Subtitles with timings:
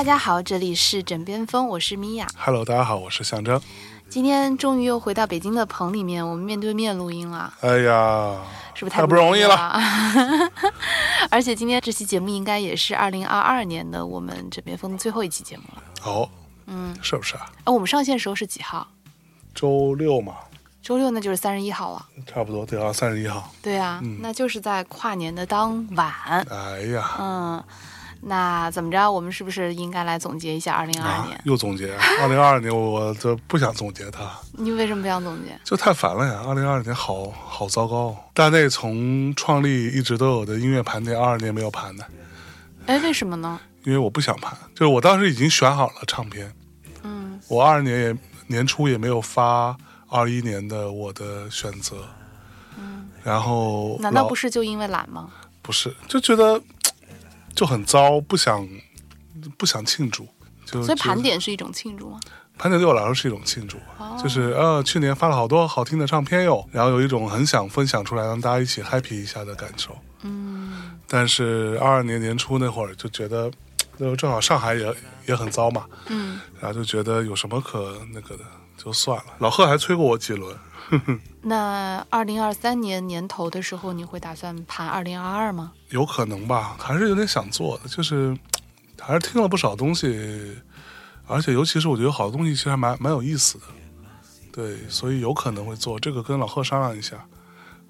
[0.00, 2.26] 大家好，这里是枕边风，我是米娅。
[2.34, 3.60] Hello，大家好，我是象征。
[4.08, 8.34] 今天终于又回到北京的棚里面，我们面对面录音了，哎呀，
[8.72, 9.78] 是不是太太不容易了？
[11.28, 15.82] 而且今天这期节目应该也是二零二二年的我们枕边风的最后一期节目了。
[16.10, 16.26] 哦，
[16.64, 17.52] 嗯，是不是啊？
[17.64, 18.88] 哎，我们上线的时候是几号？
[19.54, 20.36] 周六嘛，
[20.82, 22.06] 周六那就是三十一号了。
[22.26, 23.52] 差不多对啊，三十一号。
[23.60, 26.10] 对啊，嗯那就是在跨年的当晚。
[26.48, 27.62] 哎呀，嗯，
[28.22, 29.10] 那怎么着？
[29.10, 31.94] 我们是不是应该来总结一下二零二二啊年？，又总结。
[32.20, 35.58] 二零二二年，我这不想总结它，你为什么不想总结？
[35.64, 36.42] 就太烦了呀。
[36.46, 38.14] 二零二二年好好糟糕。
[38.34, 42.04] 大内从创立一直都有的音乐盘点，二二年没有盘的，
[42.86, 43.58] 哎，为什么呢？
[43.84, 44.54] 因为我不想盘。
[44.74, 46.52] 就是我当时已经选好了唱片，
[47.02, 48.16] 嗯我二二年也
[48.48, 49.74] 年初也没有发
[50.10, 51.96] 二一年的我的选择。
[52.78, 55.30] 嗯，然后难道不是就因为懒吗？
[55.62, 56.60] 不是，就觉得
[57.60, 58.66] 就很糟，不想
[59.58, 60.26] 不想庆祝。
[60.64, 62.18] 就所以盘点是一种庆祝吗？
[62.56, 69.94] 盘点对我来说是一种庆祝，哦就是呃，去年发了好多好听的唱片哟，然后有一种很想分享出来，让大家一起 happy 一下的感受。
[70.22, 73.50] 嗯但是二二年年初那会儿就觉得，
[73.98, 74.94] 呃，正好上海也
[75.26, 78.44] 也很糟嘛，嗯，然后就觉得有什么可那个的，
[78.78, 79.24] 就算了。
[79.40, 80.56] 老贺还催过我几轮，
[81.42, 85.72] 那二零二三年年头的时候，你会打算盘二零二二吗？
[85.90, 88.36] 有可能吧，还是有点想做的，就是
[89.00, 90.56] 还是听了不少东西，
[91.26, 93.64] 而且尤其是我觉得好多东西其实还蛮蛮有意思的，
[94.52, 97.16] 对，所以有可能会做这个，跟老贺商量一下。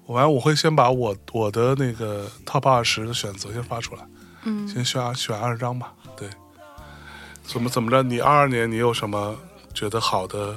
[0.05, 4.05] 我完我会先把我我的那个 top 二十的选择先发出来，
[4.43, 6.29] 嗯，先选选二十张吧，对。
[7.43, 8.01] 怎么怎么着？
[8.03, 9.35] 你二二年你有什么
[9.73, 10.55] 觉得好的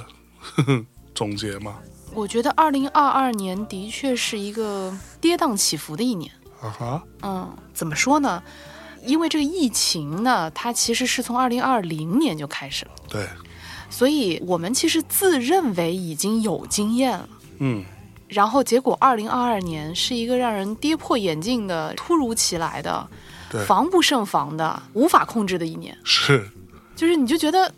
[1.13, 1.75] 总结吗？
[2.15, 6.31] 我觉得二零二二年的确是一个跌宕起伏的一年。
[6.61, 8.41] 啊哈，嗯，怎么说呢？
[9.03, 13.27] 因为这个疫情呢，它其实是从二零二零年就开始了，对，
[13.89, 17.29] 所以我们其实自认为已经有经验了。
[17.59, 17.85] 嗯，
[18.27, 23.07] 然后结果，二零二二年是一个让人跌破眼镜的、突如其来的、
[23.67, 25.95] 防不胜防的、无法控制的一年。
[26.03, 26.49] 是，
[26.95, 27.71] 就是你就觉得，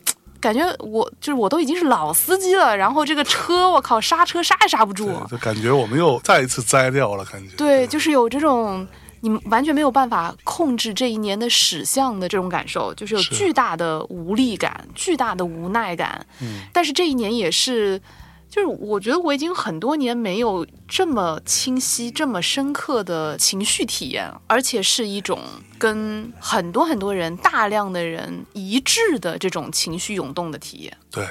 [0.47, 5.11] 感觉我就是我都已经是老司机了，然后这个车 我靠刹车刹也刹不住。
[5.29, 7.53] 就感觉我们又再一次栽掉了，感觉。
[7.57, 8.87] 对，就是有这种
[9.19, 16.25] 你完全没有办法控制这一年的驶向的这种感受，就是有巨大的无力感、巨大的无奈感。
[16.39, 18.01] 嗯，但是这一年也是，
[18.49, 25.39] 就是我觉得我已经很多年没有这么清晰、这么深刻的情绪体验，而且是一种
[25.77, 30.97] 跟很多很多人、大量的人一致的这种情绪涌动的体验。
[31.11, 31.27] 对，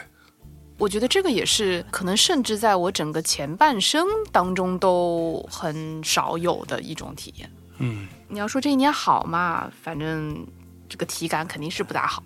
[0.79, 7.51] 我觉得这个也是可能甚至在我整个前半生当中都很少有的一种体验。
[7.79, 10.47] 嗯，你要说这一年好嘛，反正
[10.89, 12.23] 这个体感肯定是不大好。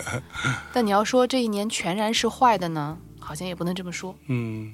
[0.72, 2.96] 但你要说这一年全然是坏的呢，
[3.28, 4.14] 好像也不能这么说。
[4.28, 4.72] 嗯，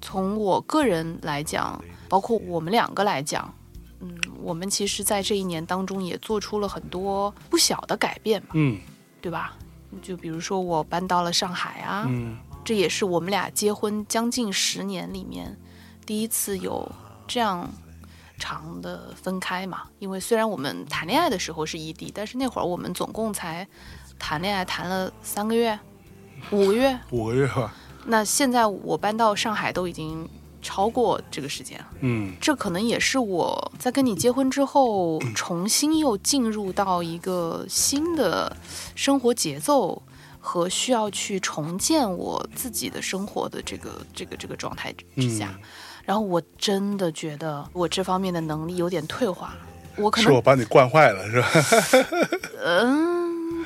[0.00, 3.52] 从我个人来讲，包括我们两个来讲，
[3.98, 8.78] 嗯，我们其实在这一年当中也做出了很多不小的改变吧，嗯，
[9.20, 9.56] 对吧？
[10.00, 15.58] 就比如说我搬到了上海啊，嗯，这也是我们俩结婚将近十年里面
[16.06, 16.88] 第一次有
[17.26, 17.68] 这样
[18.38, 19.88] 长的分开嘛。
[19.98, 23.66] 因为虽然我们谈恋爱的时候是异地，但是那会儿我们总共才
[24.16, 25.76] 谈恋爱谈了三个月、
[26.50, 26.98] 五个月。
[27.10, 27.74] 五个月吧。
[28.06, 30.28] 那现在我搬到上海都已经
[30.62, 31.86] 超过这个时间了。
[32.00, 38.56] 嗯，这可能也是我在跟你结婚之后，重新又进入到一个新的
[38.94, 40.02] 生活节奏
[40.38, 45.50] 和需要去重建我自己的生活的这个这个这个状态之下。
[45.54, 45.60] 嗯
[46.02, 49.54] 然后我真的觉得我这方面的能力有点退化，
[49.96, 51.48] 我可是能我把你惯坏了，是吧？
[52.64, 53.19] 嗯，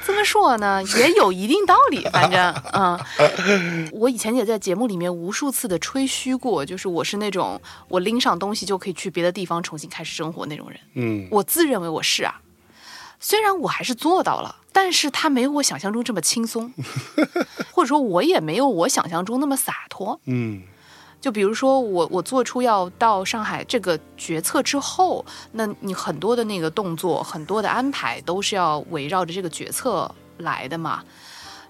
[0.06, 2.04] 这么说呢， 也有一定道理。
[2.12, 10.78] 反正，嗯，我以前也在节目里面无数次的吹嘘过，就是我是那种我拎上东西就可以去别的地方重新开始生活那种人。
[10.94, 12.40] 嗯，我自认为我是啊，
[13.18, 16.72] 虽然我还是做到了，但是它没有我想象中这么轻松，
[17.72, 20.20] 或者说，我也没有我想象中那么洒脱。
[20.26, 20.62] 嗯，
[21.24, 31.02] 就比如说我我做出要到上海这个决策之后，那你很多的那个动作，很多的安排都是要围绕着这个决策来的嘛。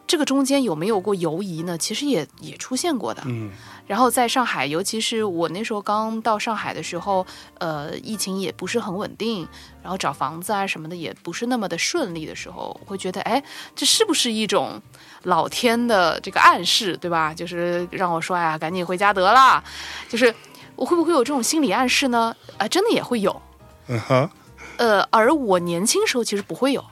[0.08, 1.78] 这个中间有没有过犹疑呢？
[1.78, 3.22] 其实也也出现过的。
[3.26, 3.48] 嗯，
[3.86, 7.24] 然后在上海，尤其是我那时候刚到上海的时候，
[7.58, 9.48] 呃，疫情也不是很稳定，
[9.82, 13.42] 然后找房子啊什么的也不是那么的顺利的时候，我会觉得，哎，
[13.76, 14.82] 这是不是一种
[15.24, 17.34] 老天的这个暗示，对吧？
[17.34, 19.62] 就是让我说，哎呀，赶紧回家得了。
[20.08, 20.34] 就是
[20.76, 22.34] 我会不会有这种心理暗示呢？
[22.56, 23.42] 啊、真的也会有。
[23.88, 24.30] 嗯哼，
[24.78, 26.82] 呃，而我年轻时候其实不会有。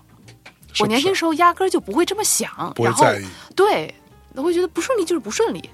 [0.72, 3.26] 是是我年轻时候压根儿就不会这么想，然后不会在意。
[3.54, 3.94] 对，
[4.34, 5.68] 我会觉得不顺利就是不顺利，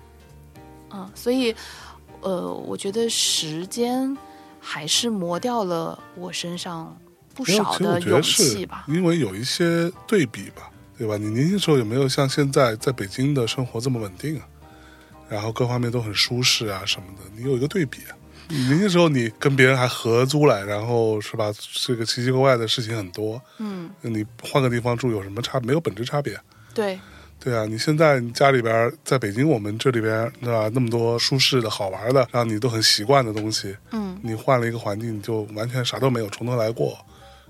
[0.90, 1.54] 嗯，所以，
[2.20, 4.16] 呃，我觉得时间
[4.60, 6.96] 还是磨掉了我身上
[7.32, 8.84] 不少的勇气吧。
[8.88, 11.16] 因为有一些对比吧，对吧？
[11.16, 14.46] 你年轻时候有没有像现在在北京的生活这么稳定啊？
[15.28, 18.16] 然后各方面都很舒适啊什么的，你有一个对比啊。
[18.50, 21.52] 你年轻时候你跟别人还合租来，然后是吧？
[21.84, 25.60] 这个奇奇怪怪的事情很多，嗯，你换个地方住有什么差？
[25.60, 26.34] 没有本质差别。
[26.72, 26.98] 对，
[27.38, 30.70] 对啊，你现在你家里边在北京，我们这里边对吧？
[30.72, 36.96] 那么多舒适的好玩的，让你都很习惯的东西，嗯，你换了一个环境，你就完全啥都没有，从头来过，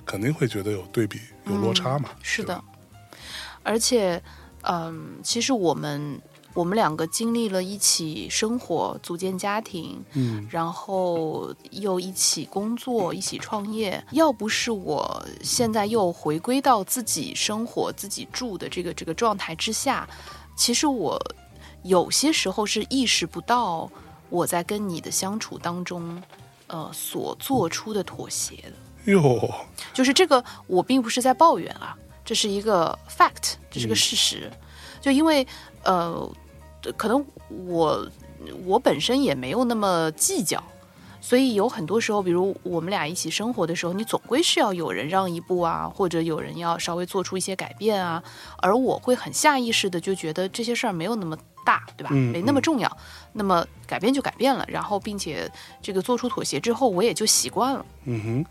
[0.04, 2.10] 肯定会觉得有对比，有落差嘛。
[2.22, 2.60] 是的
[3.68, 4.22] 而且，
[4.62, 6.18] 嗯，其实我们
[6.54, 14.02] 我们两个经历了一起生活，组建家庭，嗯然后又一起工作，一起创业。
[14.12, 20.08] 要不是我现在又回归到自己生活、自己住的这个这个状态之下，
[20.56, 21.20] 其实我
[21.82, 23.88] 有些时候是意识不到
[24.30, 26.20] 我在跟你的相处当中，
[26.68, 29.12] 呃，所做出的妥协的。
[29.12, 29.50] 哟，
[29.94, 31.96] 就是这个，我并不是在抱怨啊，
[32.28, 34.52] 这是一个 fact，这是个嗯事实。
[35.00, 35.46] 就因为
[35.82, 36.30] 呃，
[36.94, 37.24] 可能
[37.66, 38.06] 我
[38.66, 40.62] 我本身也没有那么计较，
[41.22, 48.22] 所以有很多时候，比如我们俩一起生活的时候，你总归是要有人让一步啊，或者有人要稍微做出一些改变啊，
[48.58, 51.34] 而我会很下意识的就觉得这些事儿没有那么
[51.64, 52.10] 大，对吧？
[52.12, 52.94] 嗯没那么重要，
[53.32, 55.50] 那么改变就改变了，然后并且
[55.80, 57.86] 这个做出妥协之后，我也就习惯了。
[58.04, 58.46] 嗯哼，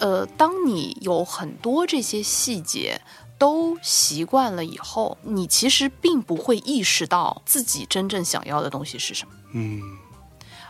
[0.00, 3.00] 呃，当你有很多这些细节
[3.38, 9.34] 都习惯了以后，你其实并不会意识到自己真正想要的东西是什么。
[9.52, 9.80] 嗯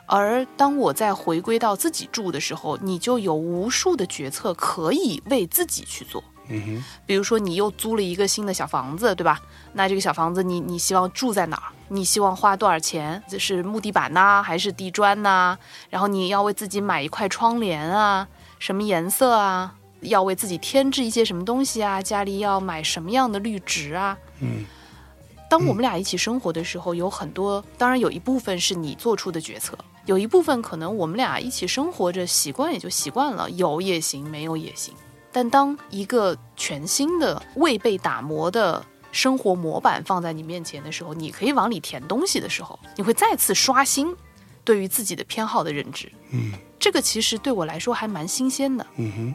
[0.07, 6.23] 而当我再回归到自己住的时候，你就有无数的决策可以为自己去做。
[6.49, 9.41] 嗯哼，比如说，你又租了一个新的小房子，对吧？
[9.73, 11.73] 那这个小房子你，你希望住在哪儿？
[11.89, 13.23] 你希望花多少钱？
[13.27, 15.57] 这是木地板呐、还是地砖呐、
[15.89, 18.29] 然后你要为自己买一块窗帘啊，
[18.59, 19.75] 什么颜色啊？
[20.01, 22.03] 要为自己添置一些什么东西啊？
[22.03, 24.19] 家里要买什么样的绿植啊？
[24.41, 24.65] 嗯
[25.51, 34.93] 当我们俩一起生活的时候，有很多，当然有一部分是你做出的决策，有一部分可能我们俩一起生活着，习惯也就习惯了，有也行，没有也行。
[35.31, 44.13] 但当一个全新的、未被打磨的生活模板放在你面前的时候，你可以往里填东西的时候，你会再次刷新
[44.65, 46.11] 对于自己的偏好的认知。
[46.33, 46.53] 嗯
[46.85, 49.35] 这个其实对我来说还蛮新鲜的，嗯哼，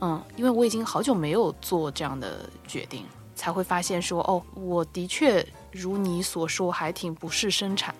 [0.00, 3.04] 嗯，因为我已经好久没有做这样的决定，
[3.36, 7.94] 才会发现说，哦，我的确如你所说，还挺不适生产。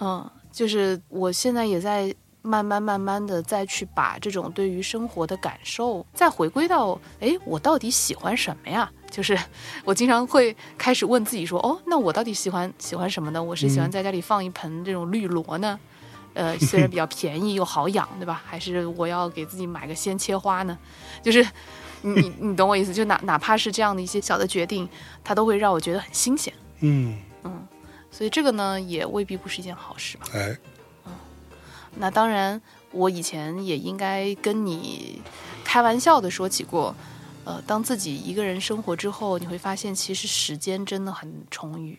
[0.00, 8.90] 嗯，就是我现在也在慢慢慢慢的再去把这种对于生活的感受，再回归到，哎，我到底喜欢什么呀？
[9.08, 9.38] 就是
[9.84, 13.40] 我经常会开始问自己说，哦，那我到底喜欢喜欢什么呢？
[13.40, 15.78] 我是喜欢在家里放一盆这种绿萝呢？
[16.34, 18.42] 呃，虽然比较便宜又好养，对吧？
[18.44, 20.76] 还是我要给自己买个鲜切花呢？
[21.22, 21.42] 就是
[22.02, 22.92] 你你你懂我意思？
[22.92, 24.88] 就哪哪怕是这样的一些小的决定，
[25.22, 26.52] 它都会让我觉得很新鲜。
[26.80, 27.66] 嗯嗯，
[28.10, 30.26] 所以这个呢，也未必不是一件好事吧。
[30.34, 30.58] 哎，
[31.94, 32.60] 那当然，
[32.90, 35.22] 我以前也应该跟你
[35.64, 36.94] 开玩笑的说起过，
[37.44, 41.98] 呃，当自己一个人生活之后，你会发现其实时间真的很充裕。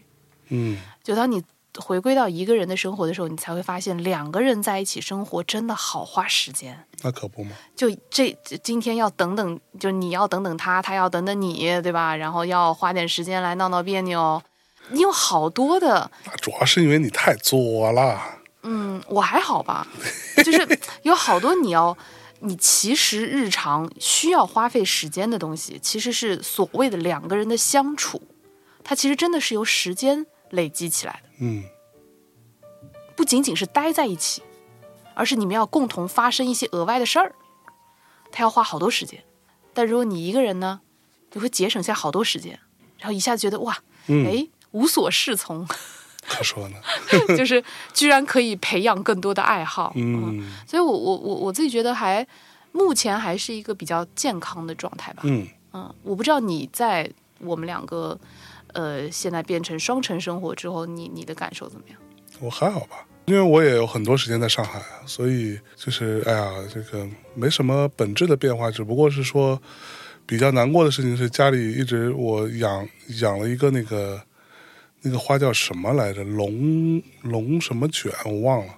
[0.50, 1.42] 嗯就当你
[1.80, 6.86] 回归到一个人的生活的时候，你才会发现两个人在一起生活真的好花时间。
[7.02, 12.16] 那可不嘛，就这这今天要等等，就你要等等他，他要等等你，对吧？
[12.16, 14.42] 然后要花点时间来闹闹别扭。
[14.90, 18.22] 你有好多的，那主要是因为你太作了。
[18.62, 19.88] 嗯，我还好吧，
[20.38, 21.98] 就是 有好多你要，
[22.40, 28.22] 你其实日常需要花费时间的东西，其实是所谓的两个人的相处，
[28.84, 31.64] 它其实真的是由时间累积起来的，嗯。
[33.16, 34.44] 不仅仅是待在一起，
[35.14, 37.34] 而是你们要共同发生一些额外的事儿，
[38.30, 39.24] 他要花好多时间。
[39.74, 40.82] 但如果你一个人呢，
[41.32, 42.60] 你会节省下好多时间，
[43.00, 45.66] 然后一下子觉得哇，嗯，哎，无所适从，
[46.28, 46.76] 可说呢。
[47.38, 50.54] 就是居然可以培养更多的爱好，嗯。
[50.68, 52.28] 所以我我我我自己觉得还
[52.74, 55.24] 目前还是一个比较健康的状态吧。
[55.26, 57.10] 嗯，嗯，我不知道你在
[57.40, 58.20] 我们两个
[58.76, 61.98] 呃现在变成双城生活之后，你你的感受怎么样？
[62.40, 69.60] 我还好吧，因为我也有很多时间在上海，所以就是哎呀，这个没什么本质的变化，只不过是说
[70.26, 72.88] 比较难过的事情是家里一直我养
[73.22, 74.22] 养了一个那个
[75.02, 78.74] 那个花叫什么来着，龙龙什么卷我忘了，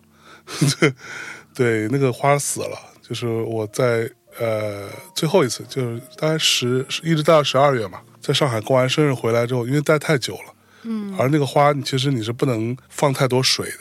[1.56, 4.08] 对，那个花死了，就是我在
[4.40, 10.54] 呃最后一次，就是大概十一直到十二月嘛，在上海过完生日回来之后，因为待太久了，
[10.84, 13.80] 嗯，而那个花其实你是不能放太多水的。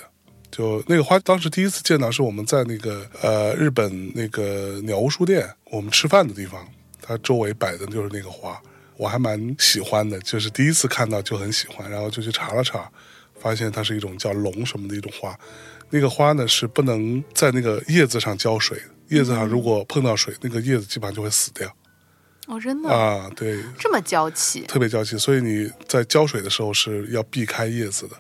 [0.53, 6.65] 就那个花，当时第一次见到是我们在那个呃日本那个鸟屋书店，我们吃饭的地方，
[7.03, 8.57] 它周围摆的就是那个花，
[8.97, 12.89] 我还蛮喜欢的，就是第一次看到就很喜欢，然后就去查了查，
[13.41, 15.37] 发现它是一种叫龙什么的一种花，
[15.91, 21.69] 那个花呢是不能在那个叶子上浇水，叶子上如果碰到水，那个叶子基本上就会死掉
[22.47, 22.89] 哦，真的？
[22.89, 28.17] 啊，对，这么娇气，特别娇气，所以你在浇水的时候是要避开叶子的，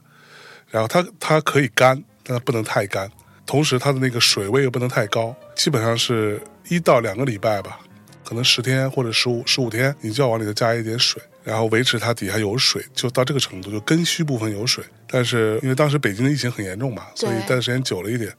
[0.70, 2.02] 然后它它可以干。
[2.28, 3.08] 但它不能太干，
[3.46, 7.78] 同时它的那个水位又不能太高，基本上是一到两个礼拜吧，
[8.24, 14.82] 可能十天或者十五十五天，你就要往里头加一点水，然后维持它底下有水，就到这个程度，就根须部分有水。
[15.06, 18.34] 但是因为当时北京的疫情很严重嘛，所以待的时间久了一点，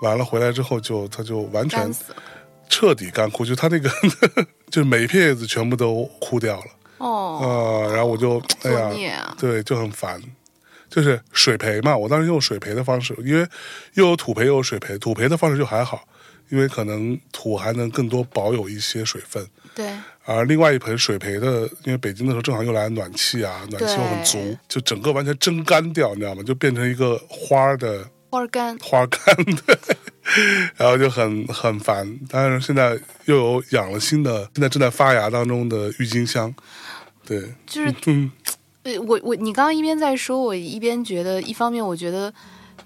[0.00, 1.88] 完了回来之后就它就完全
[2.68, 3.90] 彻底干枯，就它那个
[4.70, 6.66] 就是每一片叶子全部都枯掉了
[6.98, 7.38] 哦，
[7.86, 8.70] 呃，然后我就哎
[9.00, 10.20] 呀，对，就很烦。
[10.90, 13.46] 就是水培嘛，我当时用水培的方式，因为
[13.92, 16.02] 又有土培又有水培，土培的方式就还好，
[16.48, 19.46] 因为可能土还能更多保有一些水分。
[19.74, 19.92] 对。
[20.24, 26.42] 而另外一盆水培的，因为北京的时候正好又来暖气啊，暖气又很足，就整个完全蒸干掉，你知道吗？
[26.42, 29.78] 就变成一个花的花干，花干对，
[30.76, 32.18] 然后就很很烦。
[32.28, 36.54] 但是现在又有养了新的，现在正在发芽当中的郁金香，
[37.26, 38.30] 对，就是 嗯。
[39.06, 42.32] 我我你刚刚一边在说，我一边觉得，一方面我觉得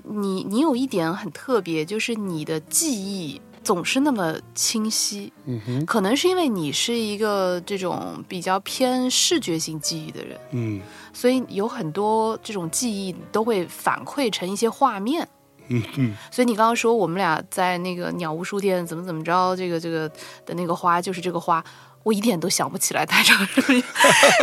[0.02, 5.32] 你你有一点很特别，就是你的记忆总是那么清晰。
[5.46, 10.38] 嗯哼，可能是因为你是一个这种比较偏视觉性记忆的人。
[10.50, 10.80] 嗯，
[11.12, 15.26] 所以有很多这种记忆都会反馈成一些画面。
[15.68, 20.08] 嗯嗯，所以你刚刚说我们俩在那个鸟屋书店怎么怎么着，这个这个
[20.44, 21.64] 的那个花就是这个花。
[22.04, 23.80] 我一点都想不起来它长什么，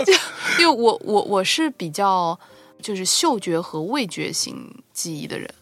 [0.05, 0.13] 就
[0.61, 2.39] 因为我我我是比较
[2.81, 5.53] 就是嗅觉和味觉型记忆的人，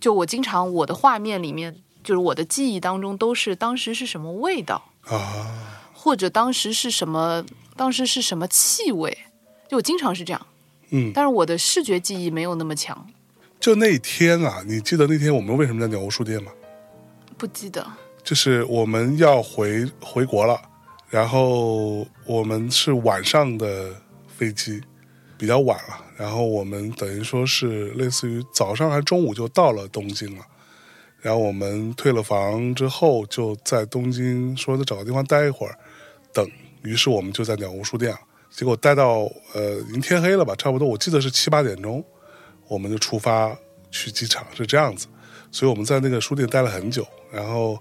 [0.00, 1.76] 就我经常我的画面里面
[2.06, 7.44] 就是我的记忆当中都是当时是什么味道啊，或者当时是什么
[7.74, 9.18] 当时是什么气味，
[9.68, 10.46] 就我经常是这样，
[10.90, 13.04] 嗯，但是我的视觉记忆没有那么强。
[13.58, 16.52] 就那天啊，你记得那天我们为什么在鸟屋书店吗？
[17.36, 17.84] 不记得，
[18.22, 20.62] 就是我们要回回国了。
[21.10, 23.92] 然后我们是晚上的
[24.28, 24.80] 飞机，
[25.36, 26.04] 比较晚了。
[26.16, 30.44] 然后我们等于说是类似于早上还中午就到了东京了。
[31.26, 35.76] 然后我们退了房之后，就在东京说的找个地方待一会儿，
[36.32, 36.48] 等。
[36.84, 38.16] 于是我们就在鸟屋书店。
[38.48, 42.04] 结果待到呃已经天黑了吧，差不多我记得是七八点钟，
[42.68, 43.58] 我们就出发
[43.90, 45.08] 去机场，是这样子。
[45.50, 47.04] 所以我们在那个书店待了很久。
[47.32, 47.76] 然后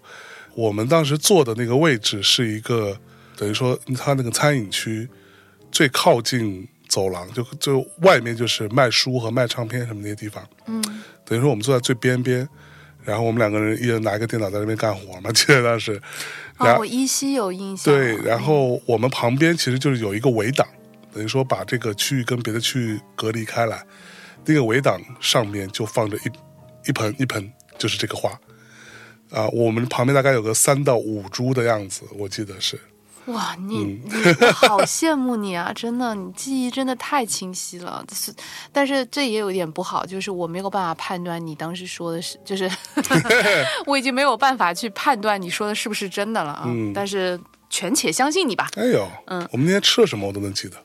[0.55, 2.97] 我们当时坐的那个位置是一个。
[3.37, 5.05] 等于说，他那个餐饮区
[5.69, 10.41] 最靠近走廊，就就外面就是卖书和卖唱片什么那些地方。
[10.67, 10.81] 嗯，
[11.25, 12.47] 等于说我们坐在最边边，
[13.05, 15.31] 然后我们两个人一人拿一个电脑在那边干活嘛。
[15.31, 16.01] 记得当时，
[16.57, 17.93] 啊，我依稀有印象。
[17.93, 20.67] 对，然后我们旁边其实就是有一个围挡，
[21.13, 23.81] 等于说把这个区域跟别的区域隔离开来。
[24.45, 28.29] 那个围挡上面就放着一一盆一盆，就是这个花。
[29.31, 32.79] 啊，我们旁边大概有个三到五株的样子，我记得是。
[33.27, 34.11] 哇，你你
[34.53, 35.71] 好羡慕你啊！
[35.73, 38.05] 真的，你记忆真的太清晰了。
[38.13, 38.31] 是，
[38.71, 42.69] 但是这也有一点不好，就是我没有办法判断你当时说的是，就是
[43.87, 46.67] 我已经没有办法去判断你说的是不是真的了啊。
[46.93, 47.39] 但是
[47.69, 48.69] 全且相信你吧。
[48.75, 50.77] 哎呦，嗯，我们那天吃了什么我都能记得。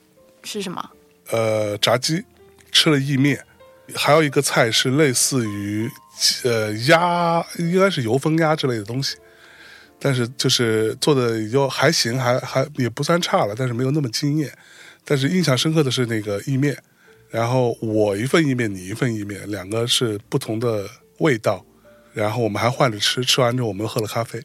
[0.42, 0.90] 吃什么？
[1.30, 2.24] 呃，炸鸡，
[2.72, 3.38] 吃了意面，
[3.94, 5.90] 还有一个菜是类似于
[6.44, 9.16] 呃鸭，应该是油封鸭之类的东西。
[10.00, 14.50] 但是就是做的也就还行，还还也不算差了，但是没有那么惊艳。
[15.04, 16.76] 但是印象深刻的是那个意面，
[17.28, 20.88] 然后我一份意面，你一份意面，两个是不同的
[21.18, 21.64] 味道，
[22.14, 24.40] 然后我们还换着吃，吃完之后我们喝了咖啡，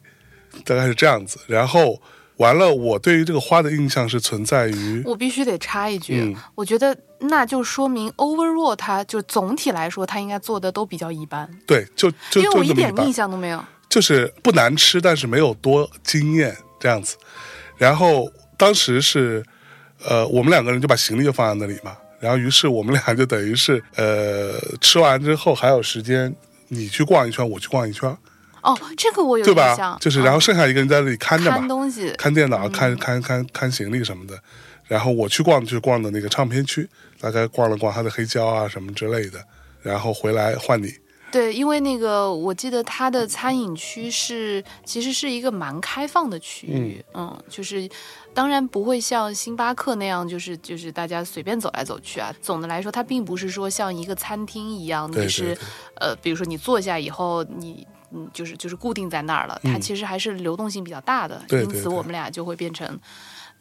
[0.64, 1.38] 大概是这样子。
[1.46, 2.00] 然后
[2.36, 11.48] 完了，我对于这个花的印象是存在于，我必须得插一句，我觉得那就说明 overall 它就总体来说它应该做的都比较一般。
[11.66, 13.64] 对，就就因为我一点印象都没有。
[13.96, 17.16] 就是不难吃，但是没有多惊艳这样子。
[17.78, 19.42] 然后当时是，
[20.06, 21.96] 呃，我们两个人就把行李就放在那里嘛。
[22.20, 26.30] 然后于是我们俩就等于是，呃，吃完之后还有时间，
[26.68, 28.14] 你去逛一圈，我去逛一圈。
[28.60, 29.96] 哦，这个我有对吧？
[29.98, 34.38] 就是然后剩下一个人在那里看着嘛，看东西、看电脑、看看看看行李什么的。
[34.84, 36.86] 然后我去逛，就逛的那个唱片区，
[37.18, 39.42] 大概逛了逛他的黑胶啊什么之类的。
[39.80, 40.92] 然后回来换你。
[41.32, 47.88] 对，因为那个我记得它的餐饮区是其实是一个蛮开放的区域，嗯就是
[48.32, 52.32] 当然不会像星巴克那样，就是就是大家随便走来走去啊。
[52.40, 55.58] 总的来说，它并不是说像一个餐厅一样，你是对
[56.00, 62.98] 呃，比如说你坐下以后，你嗯就是就是固定在那儿了，它嗯其实还是流动性比较大的，因此我们俩就会变成。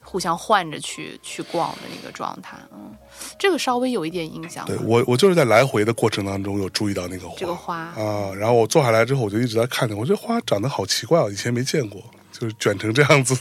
[0.06, 2.96] 互相换着去去逛的那个状态，嗯，
[3.38, 4.64] 这个稍微有一点影响。
[4.66, 13.36] 对我，我就是在来回的过程当中有注意到那个花，这个花，啊，然后我坐下来之后，我就一直在看着，我觉得花长得好奇怪哦，以前没见过，就是卷成这样子。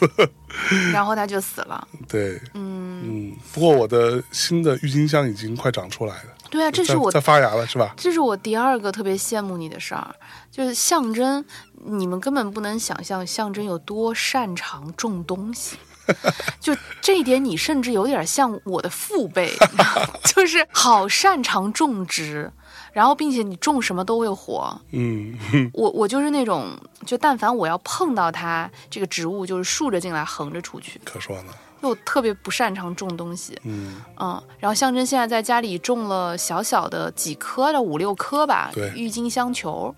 [0.91, 1.87] 然后它就死了。
[2.09, 3.37] 对，嗯嗯。
[3.53, 7.95] 不过我的新的郁金香已经快长出来了，对啊，这是我在在发芽了，是吧？
[7.97, 10.15] 这是我第二个特别羡慕你的事儿，
[10.51, 11.45] 就是象征，
[11.85, 15.77] 你们根本不能想象象征有多擅长种东西。
[16.61, 19.53] 就这一点，你甚至有点像我的父辈，
[20.25, 22.51] 就是好擅长种植，
[22.93, 24.81] 然后并且你种什么都会活。
[24.93, 25.39] 嗯，
[25.73, 31.01] 我我就是那种，就但凡我要碰到它这个植物，就是竖着进来，横着出去。
[31.05, 31.53] 可说呢。
[31.83, 39.95] 就我特别不擅长种东西，嗯，嗯，然后象征现在在家里种了小小的几棵的五六棵吧，郁金香球，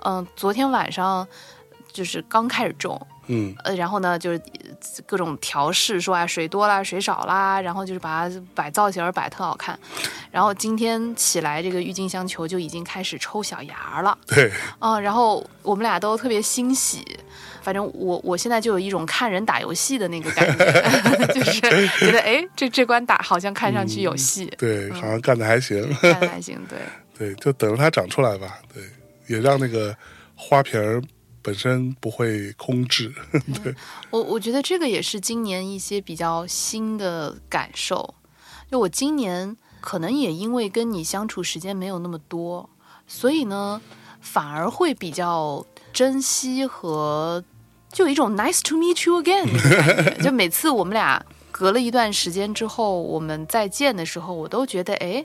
[0.00, 1.24] 嗯，昨天晚上
[1.92, 4.70] 就是刚开始种，嗯呃，然后呢就是呃
[5.06, 9.78] 各种调试，说啊水多啦，水少啦，然后就是把它摆造型摆特好看，
[10.30, 17.04] 然后今天起来这个郁金香球就已经开始抽小芽了，对， 啊、然后我们俩都特别欣喜。
[17.62, 25.80] 反正我我现在就有一种看人打游戏的那个感觉， 就是觉得哎，这这关打好像看上去有戏，对，好像干的还行。
[26.02, 26.58] 干的还行。
[26.68, 26.78] 对，
[27.16, 28.58] 对，就等着它长出来吧。
[28.74, 28.82] 对，
[29.28, 29.96] 也让那个
[30.34, 31.00] 花瓶儿
[31.42, 33.12] 本身不会空置。
[33.62, 33.74] 对，
[34.10, 38.14] 我我觉得这个也是今年一些比较新的感受。
[38.70, 42.70] 就我今年可能也因为跟你相处时间没有那么多，
[43.06, 43.82] 所以呢，
[44.20, 47.44] 反而会比较珍惜和
[47.90, 49.46] 就有一种 nice to meet you again。
[50.24, 55.22] 就每次我们俩隔了一段时间之后，我们再见的时候，我都觉得哎，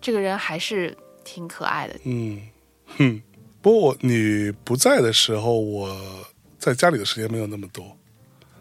[0.00, 1.94] 这个人还是挺可爱的。
[2.02, 2.42] 嗯，
[2.98, 3.22] 哼。
[3.66, 5.98] 不过我你不在的时候，我
[6.56, 7.96] 在家里的时间没有那么多，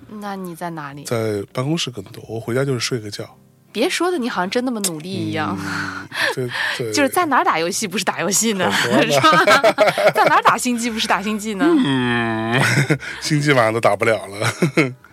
[0.09, 1.03] 那你在哪里？
[1.03, 2.23] 在办公室更多。
[2.27, 3.37] 我回家就是睡个觉。
[3.71, 5.55] 别说的，你好像真那么努力一样。
[6.33, 8.67] 对 对，就是在哪儿打游戏不是打游戏呢？
[8.81, 10.09] 可说呢 是吧？
[10.15, 11.67] 在哪儿打星际不是打星际呢？
[11.85, 12.59] 嗯，
[13.21, 14.51] 星际晚上都打不了了，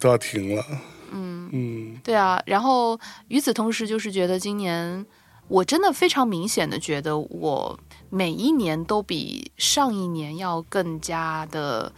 [0.00, 0.64] 都要停了。
[1.10, 5.04] 嗯嗯对啊，然后与此同时，就是觉得今年
[5.48, 7.78] 我真的非常明显的觉得，我
[8.14, 11.90] 每一年都比上一年要更加的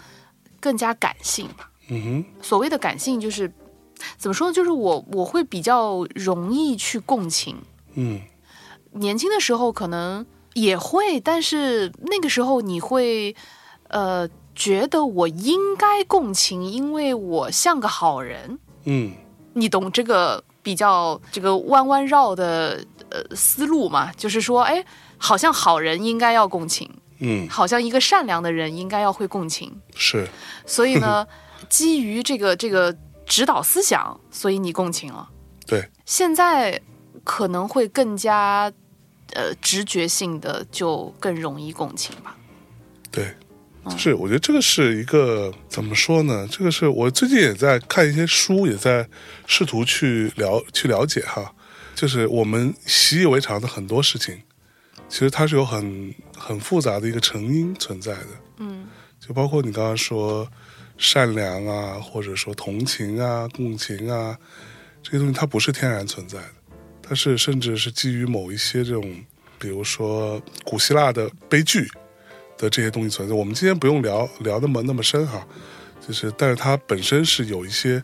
[0.61, 1.69] 更加感性吧。
[1.89, 3.53] 嗯哼，所谓的感性，就是
[4.17, 4.55] 怎么说呢？
[4.55, 7.57] 就是我我会比较容易去共情。
[7.95, 8.21] 嗯
[8.93, 13.35] 年轻的时候可能也会，但是那个时候你会
[13.89, 18.61] 呃觉得我应该共情，因为我像个好人。
[18.85, 19.13] 嗯
[19.53, 24.13] 你懂这个比较这个弯弯绕的呃思路嘛？
[24.13, 24.85] 就是说，哎，
[25.25, 29.75] 好像好人应该要共情，嗯，好像一个善良的人应该要会共情。
[29.97, 30.29] 是，
[30.67, 31.27] 所以呢，
[31.71, 35.27] 基于这个这个指导思想，所以你共情了。
[35.67, 36.79] 对，现在
[37.25, 38.71] 可能会更加
[39.33, 42.37] 呃直觉性的，就更容易共情吧。
[43.11, 43.35] 对，
[43.97, 46.47] 是，我觉得这个是一个怎么说呢？
[46.51, 49.09] 这个是我最近也在看一些书，也在
[49.47, 51.55] 试图去了去了解哈，
[51.95, 54.43] 就是我们习以为常的很多事情，
[55.09, 58.29] 其实它是有很很复杂的一个成因存在的。
[58.59, 58.87] 嗯
[59.21, 60.47] 就包括你刚刚说
[60.99, 64.37] 善良啊，或者说同情啊、共情啊，
[65.03, 66.55] 这些东西它不是天然存在的，
[67.03, 69.25] 它是甚至是基于某一些这种，
[69.59, 71.89] 比如说古希腊的悲剧
[72.59, 73.35] 的这些东西存在。
[73.35, 75.47] 我们今天不用聊聊那么那么深哈，
[76.07, 78.03] 就是但是它本身是有一些，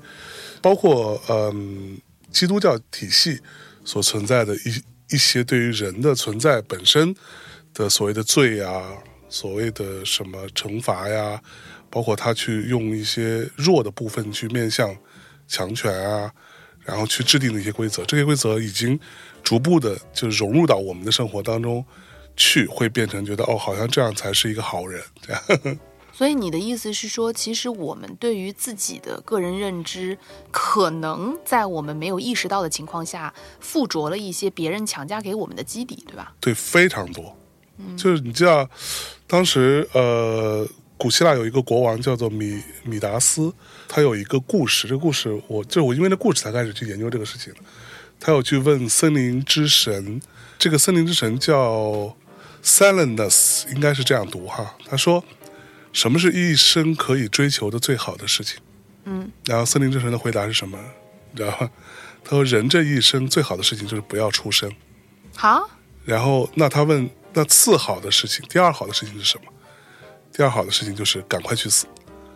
[0.62, 1.98] 包括嗯
[2.30, 3.38] 基督教体系
[3.84, 7.14] 所存在的一一些对于人的存在本身
[7.74, 8.82] 的所谓的罪啊，
[9.28, 11.40] 所谓的什么惩罚呀，
[11.90, 14.96] 包括他去用一些弱的部分去面向
[15.46, 16.32] 强权啊，
[16.84, 18.98] 然后去制定的一些规则，这些规则已经
[19.42, 21.84] 逐步的就融入到我们的生活当中
[22.36, 25.78] 去，会变成觉得哦，好像这样才是一个好人，这样。
[26.20, 30.18] 所以你的意思是说，其实我们对于自己的个人认知，
[30.50, 36.35] 可能在我们没有意识到的情况下，附着了一些别人强加给我们的基底，对吧？
[36.38, 37.35] 对，非常多。
[37.96, 38.68] 就是你知道，
[39.26, 43.50] 当时呃，古希腊有一个国王叫做米米达斯，
[43.88, 44.87] 他有一个故事。
[44.87, 47.50] 这个故事我就是我因为那故事才开始去研究这个事情。
[48.20, 50.20] 他有去问森林之神，
[50.59, 52.14] 这个森林之神叫
[52.62, 55.24] Silenus，应该是这样读哈，他说
[55.92, 58.59] 什么是一生可以追求的最好的事情？
[59.05, 60.79] 嗯，然后森林之神的回答是什么？
[61.35, 61.68] 然后
[62.24, 64.70] 他说人这一生最好的事情就是不要出生。
[65.37, 65.68] 好，
[66.05, 69.53] 然后那他问那次好的事情，第二好的事情是什么？
[70.33, 71.87] 第二好的事情就是赶快去死。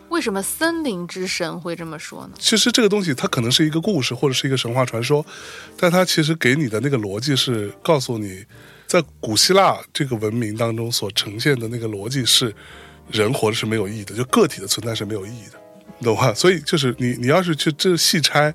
[0.09, 2.33] 为什么森林之神会这么说呢？
[2.39, 5.25] 其实这个东西它可能是一个故事或者是一个神话传说，
[5.77, 8.45] 但它其实给你的那个逻辑是告诉你，
[8.87, 12.53] 在古希腊这个文明当中所呈现的那个逻辑是，
[13.11, 15.59] 人活着是没有意义的，就个体的存在是没有意义的，
[15.99, 16.33] 你懂吗？
[16.33, 18.53] 所以就是你你要是去这细拆，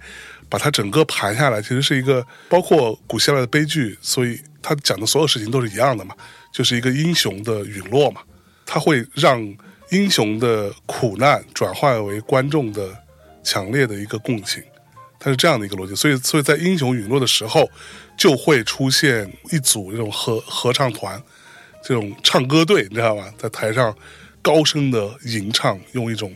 [0.49, 6.15] 把它整个盘下来，其实是一个包括古希腊的悲剧，所以他讲的所有事情都是一样的嘛，
[6.53, 8.21] 就是一个英雄的陨落嘛，
[8.65, 9.55] 它会让。
[9.93, 12.97] 英雄的苦难转化为观众的
[13.43, 14.63] 强烈的一个共情，
[15.19, 15.97] 它是这样的一个逻辑。
[15.97, 17.69] 所以，所以在英雄陨落的时候，
[18.17, 21.21] 就会出现一组这种合合唱团，
[21.83, 23.35] 这种唱歌队，你知道吧？
[23.37, 23.93] 在台上
[24.43, 26.35] 高声的吟唱，用一种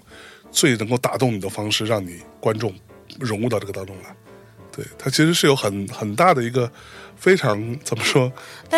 [0.50, 2.72] 最能够打动你的方式，让你观众
[3.18, 4.14] 融入到这个当中来。
[4.70, 6.70] 对，它其实是有很很大的一个
[7.16, 8.32] 非常怎么说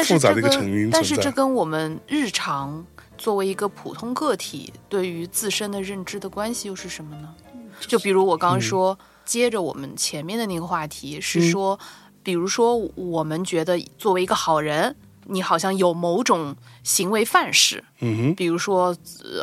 [0.04, 0.90] 复杂的一个成因。
[0.90, 2.84] 但是这跟我们日常。
[3.18, 7.34] 作为一个普通个体，对于自身的认知的关系又是什么呢？
[7.80, 11.80] 就比如我刚刚说，接着我们前面的那个话题是说，
[12.22, 14.94] 比如说我们觉得作为一个好人，
[15.28, 18.96] 你好像有某种行为范式，嗯哼，比如说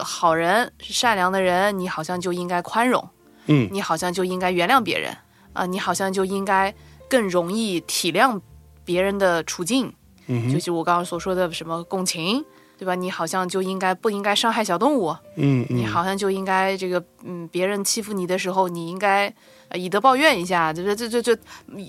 [0.03, 3.07] 好人、善良的人，你好像就应该宽容，
[3.47, 5.15] 嗯，你好像就应该原谅别人。
[5.53, 6.73] 啊，你好像就应该
[7.07, 8.39] 更容易体谅
[8.83, 9.93] 别人的处境，
[10.27, 12.43] 嗯就是我刚刚所说的什么共情。
[12.75, 12.95] 对吧？
[12.95, 15.15] 你好像就应该不应该伤害小动物？
[15.37, 19.33] 嗯，你好像就应该这个，嗯，别人欺负你的时候，你应该
[19.73, 21.37] 以德报怨一下，这这这这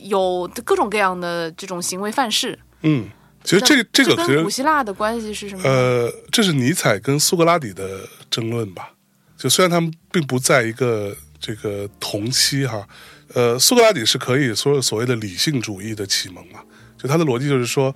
[0.04, 2.56] 有各种各样的这种行为范式。
[2.82, 3.08] 嗯，
[3.44, 5.62] 其实这这个跟古希腊的关系是什么？
[5.62, 8.90] 呃，这是尼采跟苏格拉底的争论吧？
[9.36, 12.88] 就虽然他们并不在一个这个同期哈，
[13.34, 16.60] 呃，苏格拉底是可以所有所谓的理性主义的启蒙嘛？
[16.98, 17.94] 就他的逻辑就是说。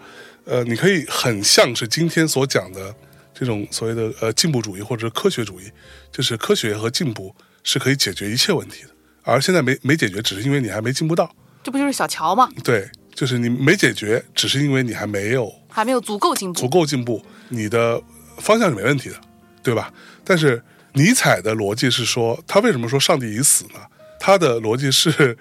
[0.50, 2.94] 呃，你可以很像是今天所讲的
[3.34, 5.70] 这种所谓的呃进步主义或者科学主义，
[6.10, 8.88] 就是科学和进步是可以解决一切问题的，
[9.24, 11.30] 而现在没没解决，只是因为你还没进步到。
[11.62, 12.48] 这不就是小乔吗？
[12.64, 18.00] 对，就是你没解决，只是因为你还没有还没有足够进步，足够进步，你的
[18.36, 19.16] 方向是没问题的，
[19.60, 19.92] 对吧？
[20.22, 23.80] 但是尼采的逻辑是说，他为什么说上帝已死呢？
[24.20, 25.36] 他的逻辑是。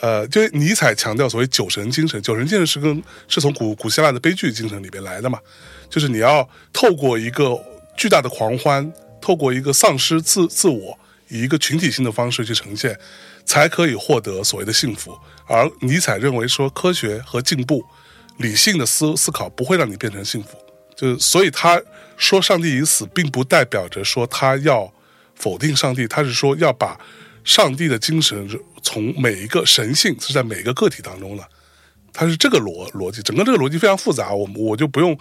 [0.00, 5.38] 呃，就尼采强调所谓酒神精神，酒神精神是跟是从古古希腊的悲剧精神里边来的嘛，
[5.90, 7.54] 就是你要透过一个
[7.98, 8.90] 巨大的狂欢，
[9.20, 12.98] 透过一个丧失自自我，以一个群体性的方式去呈现，
[13.44, 15.14] 才可以获得所谓的幸福。
[15.50, 17.84] 而尼采认为说，科学和进步、
[18.38, 20.56] 理性的思思考不会让你变成幸福，
[20.96, 21.82] 就所以他
[22.16, 24.92] 说上帝已死，并不代表着说他要
[25.34, 26.98] 否定上帝，他是说要把。
[27.42, 28.46] 上帝的精神
[28.82, 31.48] 从每一个神性是在每一个个体当中的，
[32.12, 35.18] 他是这个逻逻辑，整个这个逻辑非常复杂，我我就不用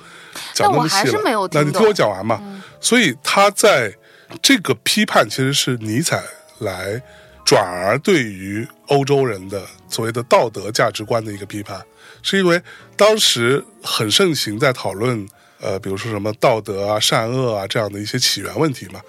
[0.54, 1.50] 讲那么细了。
[1.54, 2.62] 那你听我讲完嘛。
[2.82, 3.96] 所以他在
[4.42, 6.22] 这个批判其实是尼采
[6.60, 7.02] 来
[7.46, 11.84] 转而对于欧洲人的所谓的道德价值观的一个批判，
[12.22, 12.62] 是因为
[12.96, 15.28] 当时很盛行在讨论
[15.60, 19.02] 呃，比如说什么道德啊、善恶啊这样的一些起源问题嘛。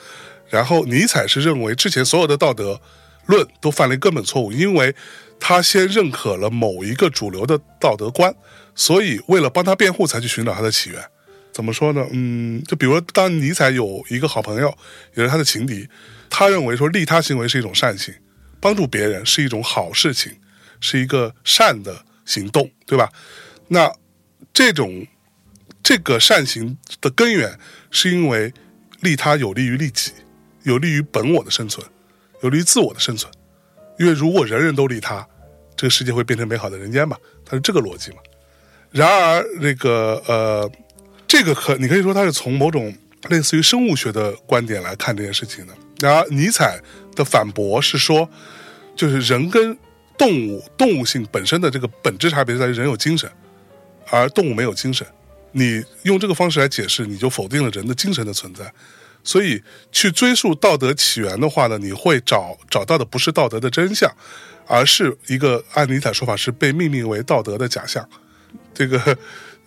[0.48, 2.80] 然后尼采是认为之前所有的道德。
[3.26, 4.92] 论都犯了根本错误，因为
[5.38, 8.34] 他先认可了某一个主流的道德观，
[8.74, 11.00] 所以为了帮他辩护，才去寻找他的起源。
[11.52, 12.06] 怎么说呢？
[12.12, 14.68] 嗯，就比如当尼采有一个好朋友，
[15.14, 15.88] 也是他的情敌，
[16.28, 18.14] 他认为说利他行为是一种善行，
[18.60, 20.32] 帮助别人是一种好事情，
[20.80, 23.10] 是一个善的行动，对吧？
[23.68, 23.92] 那
[24.52, 25.06] 这种
[25.82, 27.58] 这个善行的根源，
[27.90, 28.52] 是因为
[29.00, 30.12] 利他有利于利己，
[30.62, 31.86] 有利于本我的生存。
[32.42, 33.30] 有利于自我的生存，
[33.98, 35.28] 因为如果人人都利他，
[35.76, 37.14] 这个世界会变成美好的人间嘛？
[37.44, 38.16] 它是这个逻辑嘛？
[38.90, 40.72] 然而，那个呃，
[41.40, 42.94] 这个可你可以说它是从某种
[43.31, 45.72] 类似于生物学的观点来看这件事情的。
[45.98, 46.79] 然而，尼采
[47.16, 48.29] 的反驳是说，
[48.94, 49.74] 就是人跟
[50.18, 53.31] 动物动物性本身的这个本质差别在于人有精神，
[54.11, 55.07] 而动物没有精神。
[55.53, 58.70] 你用这个方式来解释，你就否定了人的精神的存在。
[59.24, 64.14] 所以，去追溯道德起源的话呢，你会找找到的不是道德的真相，
[64.66, 68.07] 而是一个按尼采说法是被命名为道德的假象。
[68.74, 69.16] 这个，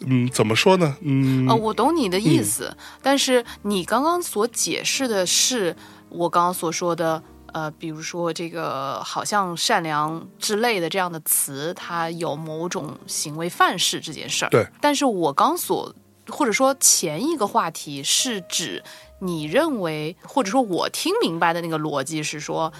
[0.05, 0.95] 嗯，怎么说呢？
[1.01, 5.75] 嗯，呃，我懂你的意思，但是你刚刚所解释的是
[6.09, 7.21] 我刚刚所说的，
[7.53, 14.49] 呃，比如说这个好像善良之类的这样的词，它有某种行为范式这件事儿。
[14.49, 15.93] 对，但是我刚所。
[16.29, 18.81] 或者说前一个话题是指
[19.19, 22.71] 你认为，或者说我听明白的那个逻辑是说。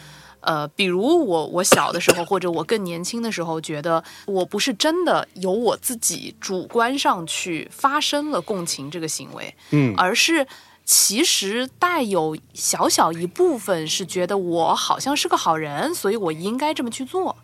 [0.44, 10.46] 呃，比如我我小的时候，或者我更年轻的时候，觉得我不是真的由我自己主观上去发生了共情这个行为，嗯而是
[10.86, 17.36] 其实带有小小一部分是觉得我好像是个好人，所以我应该这么去做。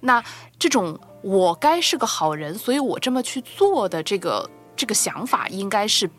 [0.00, 0.22] 那
[0.58, 6.10] 这种我该是个好人，所以我这么去做的这个这个想法，应该是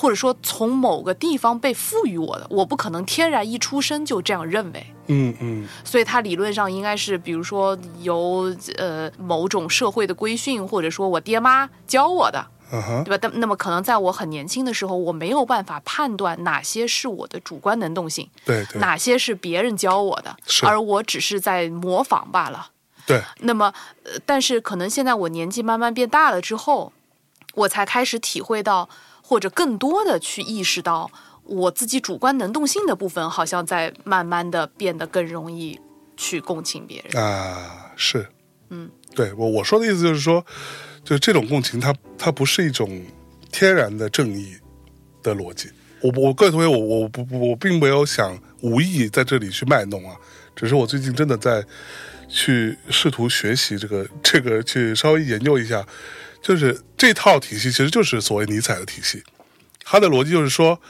[0.00, 4.86] 或者说从某个地方被赋予我的，我不可能天然一出生就这样认为。
[5.08, 12.46] 嗯嗯所以它理论上应该是，比如说由呃某种社会的规训，或者说我爹妈教我的，
[13.04, 13.18] 对吧？
[13.20, 22.70] 但那么可能在我很年轻的时候，我没有办法判断哪些是我的主观能动性，对对哪些是别人教我的，而我只是在模仿罢了。
[23.04, 26.92] 对，那么，呃，但是可能现在我年纪慢慢变大了之后，
[27.54, 28.88] 我才开始体会到，
[29.30, 31.08] 或者更多的去意识到，
[31.44, 35.78] 我自己主观能动性的部分，好像在慢慢的变得更容易
[36.16, 37.22] 去共情别人。
[37.22, 38.26] 啊，是，
[38.70, 40.44] 嗯，对我我说的意思就是说，
[41.04, 43.00] 就这种共情它，它不是一种
[43.52, 44.56] 天然的正义
[45.22, 45.70] 的逻辑。
[46.00, 50.16] 我我各位同学，我我不不我并没有想无意在这里去卖弄啊，
[50.56, 51.64] 只是我最近真的在
[52.28, 55.86] 去试图学习这个这个去稍微研究一下，
[56.42, 59.22] 就是这套体系其实就是所谓尼采的体系，
[59.84, 60.80] 它的逻辑就是说，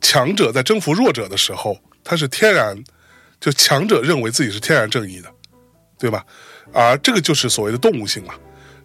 [0.00, 2.76] 强者在征服弱者的时候，他是天然
[3.40, 5.32] 就强者认为自己是天然正义的，
[5.98, 6.24] 对吧？
[6.72, 8.34] 而这个就是所谓的动物性嘛。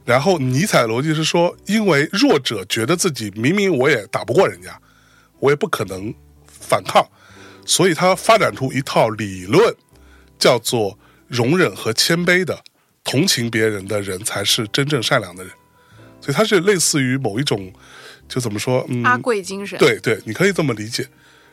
[0.04, 4.80] 然后尼采逻辑是说，因为弱者觉得自己明明我也打不过人家，
[5.40, 6.14] 我也不可能
[6.48, 7.04] 反抗，
[7.66, 9.76] 所以他发展出一套理论，
[10.38, 12.64] 叫做容忍和谦卑的，
[13.04, 15.52] 同情别人的人才是真正善良的人。
[16.26, 17.72] 所以它是类似于某一种，
[18.28, 21.08] 就怎么说，嗯，阿贵精神，对对，你可以这么理解。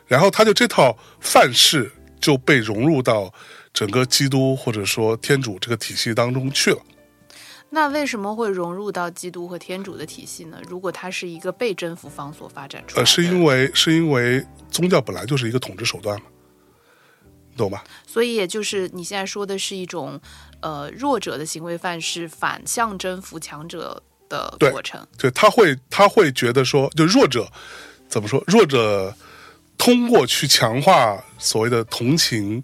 [0.07, 3.31] 然后他就这套范式就被融入到
[3.71, 6.79] 整个基督或者说天主这个体系当中去了。
[7.69, 10.59] 那为什么会融入到基督和天主的体系呢？
[10.67, 16.25] 如果它是一个被征服方所发展出来的，呃，是因为是因为宗教本来就是一个统治手段嘛，
[17.51, 17.83] 你懂吧？
[18.07, 20.19] 所以也就是你现在说的是一种，
[20.61, 25.05] 呃，弱者的行为范式反向征服强者的对过程。
[25.17, 27.47] 对他会他会觉得说，就弱者
[28.09, 28.43] 怎么说？
[28.47, 29.15] 弱者
[29.77, 32.63] 通过去强化所谓的同情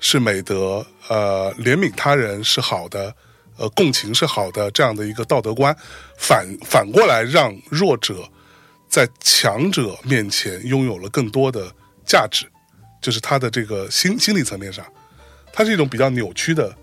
[0.00, 3.14] 是美德，呃，怜悯他人是好的，
[3.58, 5.76] 呃，共情是好的这样的一个道德观，
[6.16, 8.28] 反反过来让弱者
[8.88, 11.70] 在强者面前拥有了更多的
[12.06, 12.46] 价值，
[13.02, 14.84] 就是他的这个心心理层面上，
[15.52, 16.74] 它是一种比较扭曲的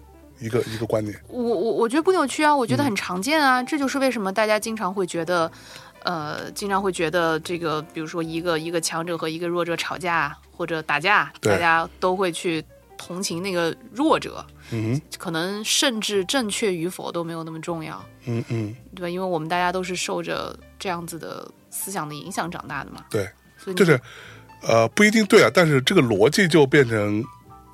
[0.41, 1.17] 一个一个观点。
[1.29, 5.49] 我我我觉得不扭曲啊，我觉得很常见啊，这就是为什么大家经常会觉得，
[6.03, 12.63] 呃，经常会觉得这个，比如说一个一个强者和一个弱者吵架或者打架，大家都会去
[12.97, 19.09] 同情那个弱者，嗯可能甚至正确与否都没有那么重要，嗯嗯，对吧？
[19.09, 23.29] 因为我们大家都是受着这样子的思想的影响长大的嘛，对。
[23.63, 24.01] 所以就是，
[24.63, 27.23] 呃，不一定对啊，但是这个逻辑就变成，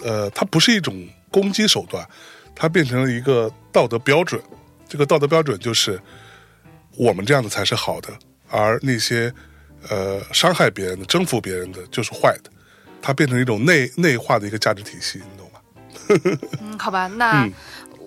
[0.04, 0.94] 呃，它不是一种
[1.32, 2.06] 攻击手段，
[2.58, 4.42] 它变成了一个道德标准。
[4.90, 6.02] 这个道德标准就是，
[6.98, 8.10] 我们这样的才是好的，
[8.50, 9.34] 而那些，
[9.90, 12.50] 呃，伤害别人的、征服别人的就是坏的。
[13.02, 16.40] 它变成一种内内化的一个价值体系，你懂吗？
[16.62, 17.54] 嗯，好吧，那、嗯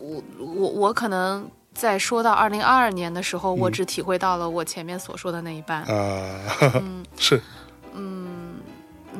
[0.02, 5.82] 我我我可能在说到二零二二年的时候，嗯我只体会到了我前面所说的那一半。
[5.84, 6.40] 啊、
[6.82, 7.40] 嗯是，
[7.94, 8.56] 嗯，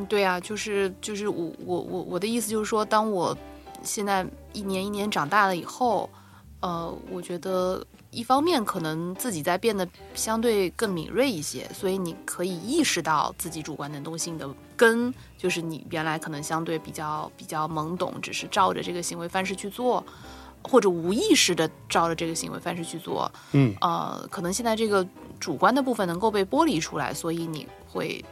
[0.08, 3.36] 对啊，就是就是我我我我的意思就是说，当我
[3.82, 6.08] 现在一年一年长大了以后，
[6.60, 20.04] 呃，我觉得一方面可能自己在变得相对更敏锐一些，所以你可以意识到自己主观能动性的根，就是你原来可能相对比较比较懵懂，只是照着这个行为范式去做。
[20.62, 25.06] 或者无意识的照着这个行为范式去做，嗯呃，可能现在这个
[25.38, 28.22] 主观的部分能够被剥离出来，所以你会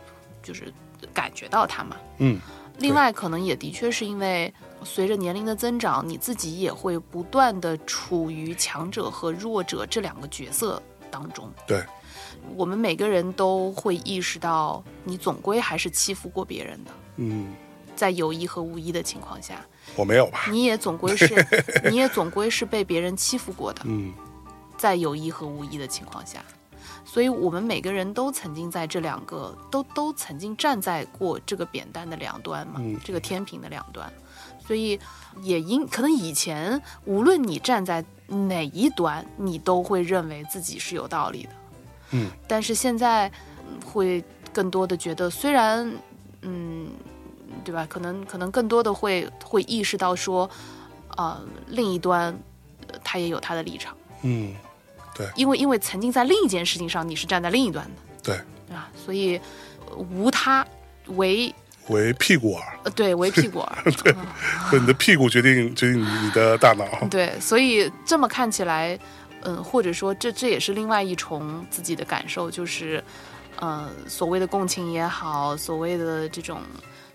[0.42, 0.70] 就是
[1.14, 1.96] 感觉到它嘛。
[2.18, 2.38] 嗯
[2.80, 4.52] 另外，可能也的确是因为
[4.84, 11.50] 随着年龄的增长，你自己也会不断的处于强者和弱者这两个角色当中。
[11.66, 11.84] 对，
[12.56, 17.52] 我们每个人都会意识到，你总归还是欺负过别人的，嗯，
[17.96, 19.64] 在有意和无意的情况下，
[19.96, 20.46] 我没有吧？
[20.50, 21.34] 你也总归是，
[21.90, 23.82] 你也总归是被别人欺负过的。
[23.84, 24.12] 嗯
[24.76, 26.38] 在有意和无意的情况下，
[27.04, 34.08] 所以我们每个人都曾经在这两个都都曾经站在过这个扁担的两端嘛，嗯这个天平的两端，
[34.68, 35.00] 所以
[35.40, 41.50] 也因可能以前无论你站在哪一端，你都会认为自己是有道理的。
[42.10, 43.32] 嗯但是现在
[43.66, 45.90] 嗯会更多的觉得，虽然
[46.42, 46.90] 嗯，
[47.64, 47.86] 对吧？
[47.88, 50.48] 可能可能更多的会会意识到说，
[51.16, 52.38] 呃，另一端、
[52.88, 54.54] 呃他也有他的立场，嗯，
[55.14, 58.90] 对因为因为曾经在另一件事情上你是站在另一端的，对，对吧？
[58.94, 59.40] 所以
[59.90, 60.66] 呃无他
[61.16, 61.54] 为
[61.88, 63.78] 为屁股耳，呃对为屁股耳，
[64.70, 66.86] 对你的屁股决定决定你的大脑。
[67.08, 68.98] 对，所以这么看起来，
[69.42, 73.02] 嗯，或者说这这也是另外一重自己的感受，就是，
[73.56, 76.60] 呃，所谓的共情也好，所谓的这种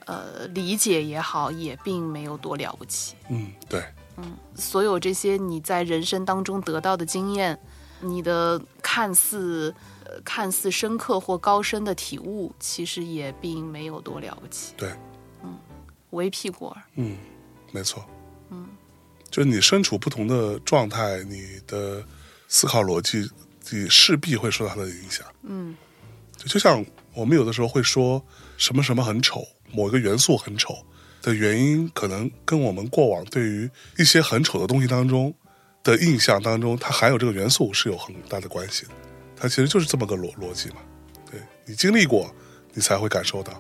[0.06, 3.16] 呃理解也好，也并没有多了不起。
[3.30, 3.84] 嗯，对，
[4.18, 7.58] 嗯所有这些你在人生当中得到的经验，
[8.00, 9.74] 你的看似
[10.06, 14.74] 呃看似深刻或高深的体悟，其实也并没有多了不起。
[14.78, 14.90] 对，
[15.44, 15.58] 嗯，
[16.12, 16.82] 为屁股儿。
[16.96, 17.18] 嗯，
[17.72, 18.06] 没错。
[18.50, 18.68] 嗯，
[19.30, 22.04] 就是你身处不同的状态，你的
[22.48, 23.30] 思考逻辑，
[23.72, 25.26] 你势必会受到它的影响。
[25.44, 25.76] 嗯
[26.38, 28.22] 就就像我们有的时候会说
[28.58, 30.76] 什么什么很丑，某一个元素很丑
[31.22, 35.34] 的原因，可能跟我们过往对于一些很丑的东西当中
[35.84, 38.92] 的印象当中，它含有这个元素是有很大的关系的。
[39.44, 40.78] 它其实就是这么个逻逻辑嘛。
[41.30, 42.34] 对你经历过，
[42.72, 43.52] 你才会感受到。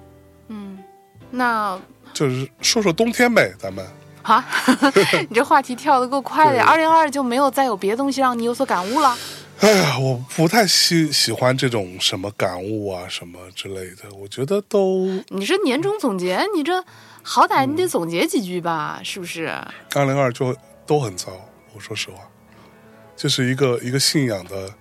[0.47, 0.81] 嗯，
[1.29, 1.77] 那
[2.13, 3.85] 就是说说冬天呗，咱们
[4.21, 4.45] 啊，
[5.27, 6.63] 你这话题跳得够快的呀！
[6.63, 9.17] 对二零二就没有再有别的东西让你有所感悟了。
[9.59, 16.81] 哎呀，我不太喜喜欢这种什么感悟啊什么之类的，我觉得都你这年终总结，你这
[17.21, 19.47] 好歹你得总结几句吧，是不是？
[19.95, 20.55] 二零二就
[20.87, 21.33] 都很糟。
[21.73, 22.23] 我说实话，
[23.17, 24.73] 就是一个一个信仰的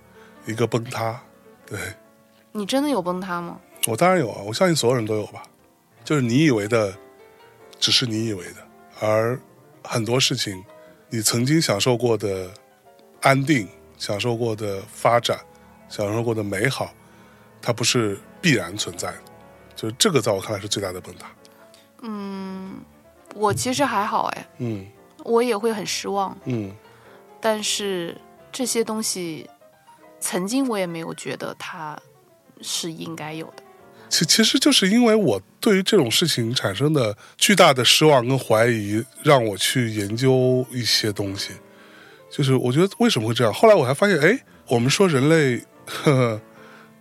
[0.45, 1.19] 一个崩塌。
[1.65, 1.79] 对
[2.51, 3.59] 你真的有崩塌吗？
[3.87, 5.43] 我当然有啊，我相信所有人都有吧。
[6.03, 6.93] 就是你以为的，
[7.79, 8.67] 只是你以为的，
[8.99, 9.39] 而
[9.83, 10.63] 很多事情，
[11.09, 12.51] 你曾经享受过的
[13.21, 15.39] 安定、享受过的发展、
[15.89, 16.93] 享受过的美好，
[17.61, 19.17] 它不是必然存在的。
[19.75, 21.31] 就是这个，在我看来是最大的崩塌。
[22.01, 22.81] 嗯
[23.33, 24.85] 我其实还好哎，嗯
[25.23, 26.71] 我也会很失望，嗯
[27.41, 28.15] 但是
[28.51, 29.49] 这些东西，
[30.23, 31.99] 曾经我也没有觉得它
[32.61, 33.63] 是应该有的。
[34.09, 41.51] 其其实就是因为我对于这种事情产生的巨大的失望跟怀疑，让我去研究一些东西。
[42.31, 43.53] 就是我觉得为什么会这样？
[43.53, 46.41] 后来我还发现，哎，我们说人类，呵呵，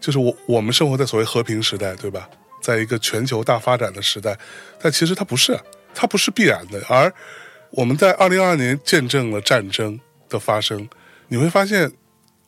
[0.01, 2.29] 就是我我们生活在所谓和平时代，对吧？
[2.61, 4.37] 在一个全球大发展的时代，
[4.81, 5.59] 但其实它不是，
[5.95, 6.83] 它不是必然的。
[6.89, 7.13] 而
[7.71, 10.89] 我们在二零二二年见证了战争的发生，
[11.29, 11.93] 你会发现，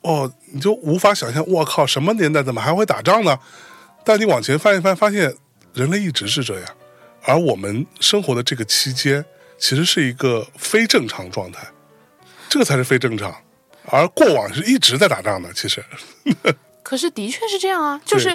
[0.04, 3.38] 哦，你就无法想象，我靠，什么年代怎么还会打仗呢？
[4.04, 5.34] 但你往前翻一翻，发现
[5.72, 6.68] 人类一直是这样，
[7.24, 9.24] 而我们生活的这个期间，
[9.58, 11.66] 其实是一个非正常状态，
[12.50, 13.34] 这个才是非正常。
[13.86, 15.82] 而过往是一直在打仗的，其实，
[16.82, 18.28] 可是的确是这样啊，就是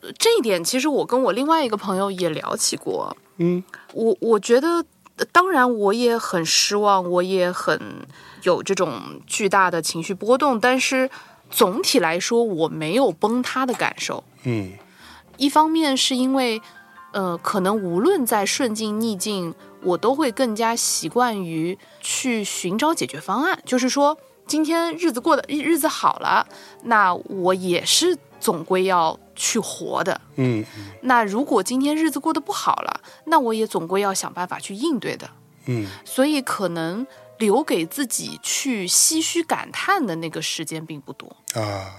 [0.00, 3.16] 呃这一点，其实我跟我另外一个朋友也聊起过。
[3.38, 4.84] 嗯我我觉得，
[5.16, 7.80] 呃当然我也很失望，我也很
[8.42, 11.08] 有这种巨大的情绪波动，但是
[11.50, 14.22] 总体来说，我没有崩塌的感受。
[14.44, 14.72] 嗯
[15.38, 16.60] 一方面是因为，
[17.12, 23.58] 呃，可能无论在顺境逆境，我都会更加习惯于去寻找解决方案。
[23.64, 26.46] 就是说，今天日子过得日子好了，
[26.84, 30.20] 那我也是总归要去活的。
[30.36, 30.64] 嗯
[31.00, 35.28] 那如果今天日子过得不好了，那我也总归要想办法去应对的。
[35.66, 37.06] 嗯所以可能
[37.42, 41.28] 留给自己去唏嘘感叹的那个时间并不多。
[41.54, 41.90] 啊，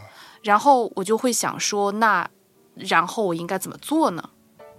[0.42, 2.30] 然后我就会想说，那
[2.76, 4.30] 然后我应该怎么做呢？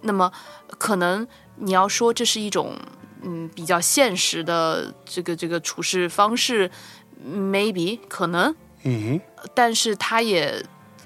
[0.00, 0.32] 那么
[0.78, 2.76] 可能你要说这是一种
[3.22, 6.70] 嗯比较现实的这个这个处事方式
[7.22, 8.54] ，maybe 可能，
[8.84, 9.20] 嗯
[9.54, 10.64] 但是它也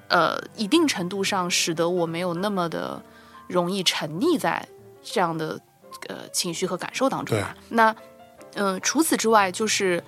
[0.09, 3.03] 呃一定程度上使得我没有那么的
[3.49, 4.67] 容易沉溺在
[5.03, 5.61] 这样的
[6.09, 7.57] 呃情绪和感受当中吧。
[7.71, 7.95] 那
[8.59, 10.03] 嗯、呃除此之外，就是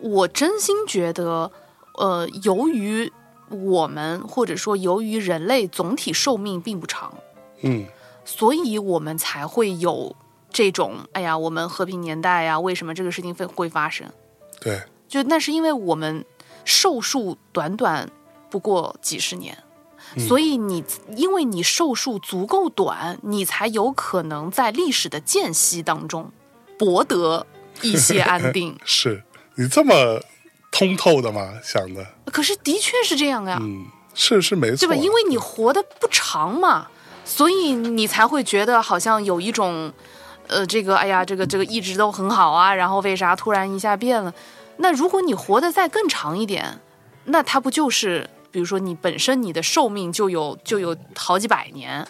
[0.00, 1.50] 我真心觉得，
[1.94, 3.10] 呃，由于
[3.50, 7.14] 我们或者说由于人类总体寿命并不长，
[7.62, 7.86] 嗯
[8.24, 10.14] 所以我们才会有
[10.50, 14.06] 这种哎呀，我们和平年代呀，为什么这个事情会会发生？
[14.60, 16.24] 对，就那是因为我们
[16.64, 18.10] 寿数短短
[18.50, 19.56] 不过几十年，
[20.28, 20.84] 所以你
[21.16, 26.30] 因为你寿数足够短，你才有可能在历史的间隙当中
[26.78, 27.46] 博得
[27.82, 28.76] 一些安定。
[28.84, 29.22] 是
[29.56, 30.20] 你这么
[30.70, 31.54] 通透的吗？
[31.62, 34.94] 想的，可是的确是这样呀，嗯，是是没错，对吧？
[34.94, 36.88] 因为你活得不长嘛，
[37.24, 39.92] 所以你才会觉得好像有一种，
[40.46, 44.32] 呃，这个哎呀，这个这个一直都很好啊，然后为啥突然一下变了？
[44.76, 46.80] 那如果你活得再更长一点，
[47.24, 52.06] 那它不就是比如说你本身你的寿命就有就有好几百年，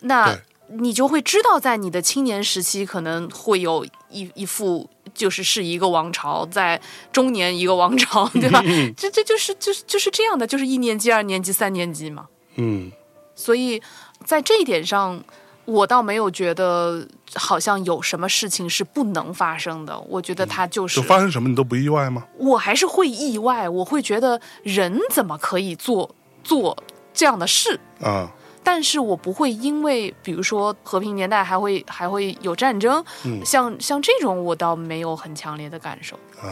[0.00, 0.38] 那
[0.68, 6.80] 你就会知道，在你的青年时期可能会有一一副就是是一个王朝，在
[7.12, 8.62] 中年一个王朝， 对吧？
[8.96, 12.26] 这这就是就是就是这样的，就是一年级、二年级、三年级嘛。
[12.56, 12.90] 嗯
[13.34, 13.82] 所以
[14.24, 15.22] 在这一点上，
[15.64, 17.04] 我倒没有觉得
[17.34, 19.98] 好像有什么事情是不能发生的。
[20.08, 22.24] 我觉得他就是，就发生什么你都不意外吗？
[22.38, 26.76] 我还是会意外，我会觉得人怎么可以做做
[27.12, 27.80] 这样的事？
[28.00, 28.30] 啊，
[28.64, 36.16] 但是我不会因为，比如说和平年代还会还会有战争，嗯像像这种我倒没有很强烈的感受。
[36.40, 36.48] 啊，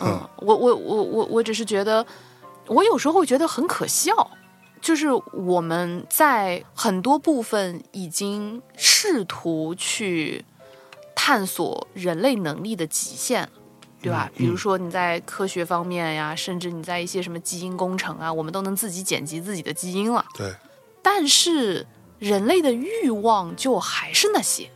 [0.00, 2.06] 嗯，我我我我我只是觉得，
[2.68, 4.30] 我有时候会觉得很可笑，
[4.80, 10.44] 就是我们在很多部分已经试图去
[11.14, 13.48] 探索人类能力的极限。
[14.00, 14.28] 对吧？
[14.36, 20.24] 比如说你在科学方面呀，甚至你在一些什么基因工程啊，我们都能自己剪辑自己的基因了。
[20.36, 20.52] 对
[21.02, 21.86] 但是
[22.18, 24.70] 人类的欲望就还是那些，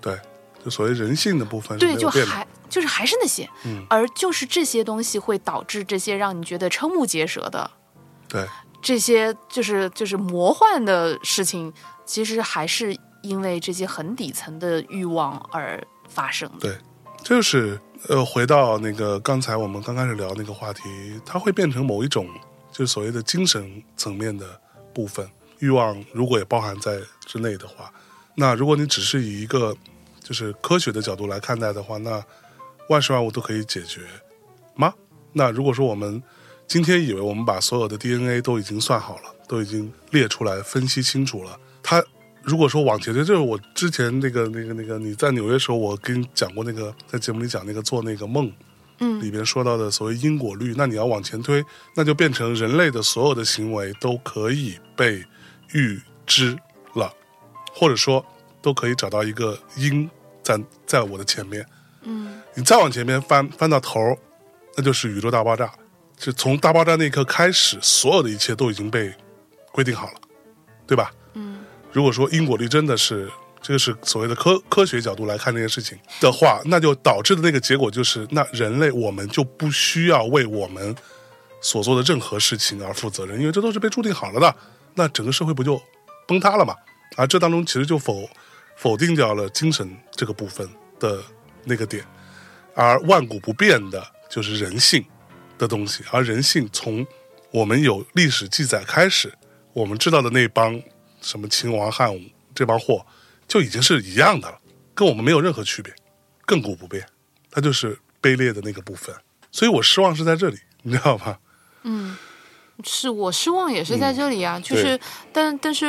[0.00, 0.18] 对，
[0.64, 2.10] 就所谓人性的部分是对，就。
[2.10, 7.70] 还就是还是那些，嗯而就是这些东西会导致这些让你觉得瞠目结舌的
[8.28, 8.46] 对，
[8.82, 11.72] 这些就是就是魔幻的事情，
[12.04, 16.68] 其实还是因为这些很底层的欲望而发生的。
[16.68, 16.76] 对，
[17.22, 20.82] 就是呃，回到那个刚才我们刚开始聊那个话题，
[21.24, 22.28] 它会变成某一种
[22.70, 24.44] 就是所谓的精神层面的
[24.92, 25.26] 部分
[25.60, 27.92] 欲望，如果也包含在之内的话，
[28.34, 29.76] 那如果你只是以一个
[30.22, 32.22] 就是科学的角度来看待的话，那
[32.88, 34.00] 万事万物都可以解决
[34.74, 34.94] 吗？
[35.32, 36.22] 那如果说我们
[36.66, 42.02] 今天以为我们把所有的 DNA 都已经算好了，都已经列出来分析清楚了，它
[42.42, 48.50] 如果说往前推，就是我之前那个那个那个你在纽约时候，我跟你讲过那个在节目里讲那个做那个梦，
[49.00, 55.22] 嗯里边说到的所谓因果律，那你要往前推，那就变成人类的所有的行为都可以被
[55.72, 56.56] 预知
[56.94, 57.12] 了，
[57.74, 58.24] 或者说
[58.60, 60.08] 都可以找到一个因
[60.42, 61.66] 在在我的前面。
[62.02, 64.16] 嗯你再往前面翻翻到头，
[64.76, 65.70] 那就是宇宙大爆炸。
[66.16, 69.14] 就从大爆炸那一刻开始，所有的一切都已经被
[69.70, 70.14] 规定好了，
[70.86, 71.12] 对吧？
[71.34, 71.60] 嗯
[71.92, 80.94] 如果说因果律真的是这个是所谓的科科学角度来看这件事情的话，那就导致的那个结果就是，那人类我们就不需要为我们
[81.60, 84.56] 所做的任何事情而负责任，因为这都是被注定好了的。
[84.98, 85.80] 那整个社会不就
[86.26, 86.74] 崩塌了嘛？
[87.16, 88.28] 而这当中其实就否
[88.76, 90.68] 否定掉了精神这个部分
[90.98, 91.22] 的
[91.64, 92.04] 那个点，
[92.74, 95.04] 而万古不变的就是人性
[95.56, 97.06] 的东西，而人性从
[97.50, 99.32] 我们有历史记载开始，
[99.72, 100.80] 我们知道的那帮
[101.20, 102.20] 什么秦王汉武
[102.54, 103.06] 这帮货，
[103.46, 104.58] 就已经是一样的了，
[104.94, 105.94] 跟我们没有任何区别，
[106.44, 107.06] 亘古不变，
[107.50, 109.14] 它就是卑劣的那个部分。
[109.50, 111.38] 所以我失望是在这里，你知道吗？
[111.84, 112.16] 嗯，
[112.84, 114.98] 是我失望也是在这里啊，就是
[115.32, 115.86] 但但是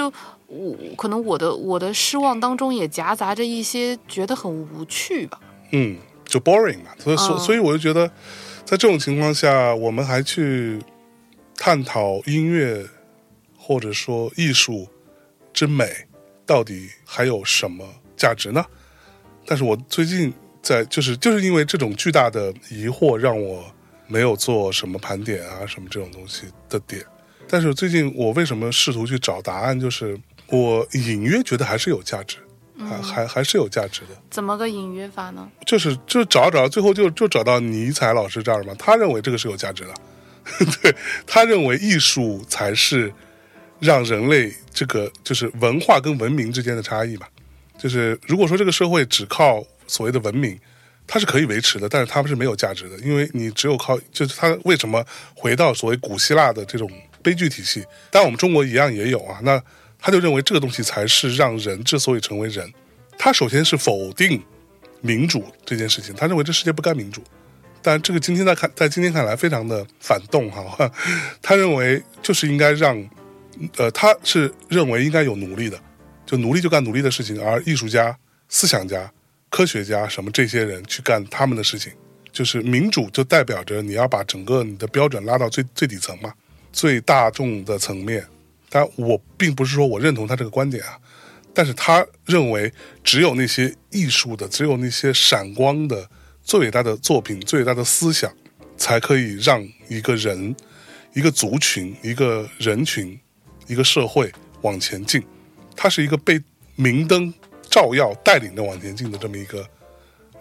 [0.48, 5.40] 我可能我的我的失望当中也夹杂着一些觉得很无趣吧。
[5.72, 6.92] 嗯，就 boring 嘛。
[6.98, 8.08] 所以所、嗯所以我就觉得，
[8.66, 10.80] 在这种情况下，我们还去
[11.56, 12.86] 探讨音乐
[13.58, 14.88] 或者说艺术
[15.54, 15.86] 之美，
[16.46, 17.86] 到底还有什么
[18.18, 18.66] 价值呢？
[19.46, 23.64] 但是我最近在就是就是因为这种巨大的疑惑，让我
[24.10, 27.02] 没有做什么盘点啊什么这种东西的点。
[27.48, 32.38] 但是最近我为什么试图去找答案，就是我隐约觉得还是有价值，
[32.78, 34.10] 还还还是有价值的。
[34.30, 35.50] 怎么个隐约法呢？
[35.66, 38.76] 就是就找找，最后就就找到尼采老师这儿嘛。
[38.78, 39.94] 他认为这个是有价值的，
[40.82, 40.96] 对
[41.26, 43.12] 他认为艺术才是
[43.80, 47.26] 让人类这个就是文化跟文明之间的差异嘛。
[47.80, 50.60] 就是如果说这个社会只靠所谓的文明，
[51.12, 55.04] 它是可以维持的，但是它们是没有价值的，因为你只有靠就是它为什么
[55.34, 56.88] 回到所谓古希腊的这种
[57.24, 59.40] 悲剧体系，但我们中国一样也有啊。
[59.42, 59.60] 那
[60.00, 62.72] 他就认为这个东西才是让人之所以成为人。
[63.18, 64.42] 他首先是否定
[65.02, 67.24] 民主这件事情，他认为这世界不该民主。
[67.82, 70.92] 但这个今天在看，在今天看来非常的反动哈。
[71.42, 73.10] 他认为就是应该让，
[73.78, 75.82] 呃，他是认为应该有奴隶的，
[76.26, 79.12] 就奴隶就干奴隶的事情，而艺术家、思想家、
[79.50, 81.92] 科学家什么这些人去干他们的事情。
[82.32, 86.32] 就是民主就代表着你要把整个你的标准拉到最最底层嘛，
[86.72, 88.26] 最大众的层面。
[88.70, 90.96] 但我并不是说我认同他这个观点啊，
[91.56, 92.72] 但是他认为
[93.04, 96.08] 只有那些艺术的，只有那些闪光的、
[96.44, 98.32] 最伟大的作品、最伟大的思想，
[98.78, 100.56] 才可以让一个人、
[101.16, 103.20] 一个族群、一个人群、
[103.66, 104.32] 一个社会
[104.62, 105.22] 往前进。
[105.76, 106.40] 它是一个被
[106.76, 107.34] 明灯
[107.70, 109.66] 照耀、带领着往前进的这么一个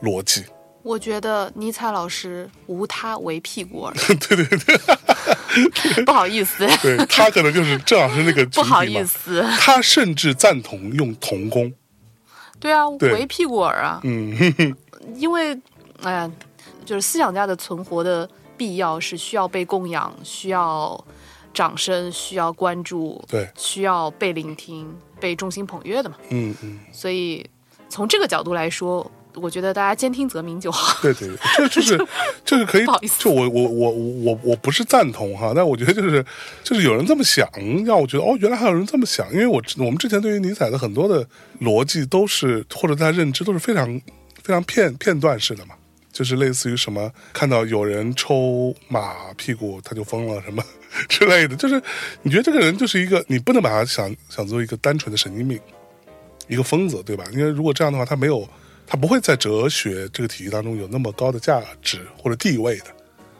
[0.02, 0.44] 逻辑。
[0.82, 3.94] 我觉得尼采老师无他为屁股耳。
[4.06, 11.70] 对对对， 不好意思，对他可能就是正好是那个不好意思，他甚至赞同用童工。
[12.58, 13.12] 对啊，对。
[13.12, 14.34] 围屁股耳啊，嗯，
[15.14, 15.56] 因为
[16.02, 16.30] 哎呀，
[16.86, 21.04] 就是思想家的存活的必要是需要被供养，需要
[21.52, 24.88] 掌声，需要关注，对，需要被聆听、
[25.20, 26.16] 被众星捧月的嘛。
[26.30, 27.44] 嗯嗯，所以
[27.88, 31.00] 从这个角度来说，我觉得大家兼听则明就好。
[31.02, 31.96] 对对对，这就是
[32.44, 36.24] 就是可以不好意思，就我我我我我不是赞同哈，但我觉得就是
[36.64, 37.48] 就是有人这么想，
[37.84, 41.26] 让我觉得哦，原来还有人这么想，因为我我们之前对于尼采的很多的
[41.60, 43.86] 逻辑都是或者他认知都是非常
[44.42, 45.74] 非常片片段式的嘛。
[46.18, 50.60] 就是类似于什么看到有人抽马屁股他就疯了什么
[51.08, 51.80] 之类的，就是
[52.22, 55.60] 你觉得这个人就是一个你不能把他想想做一个单纯的神经病，
[56.48, 57.24] 一个疯子，对吧？
[57.30, 58.44] 因为如果这样的话，他没有
[58.84, 62.86] 他不会在哲学这个体系当中有那么高的价值或者地位的。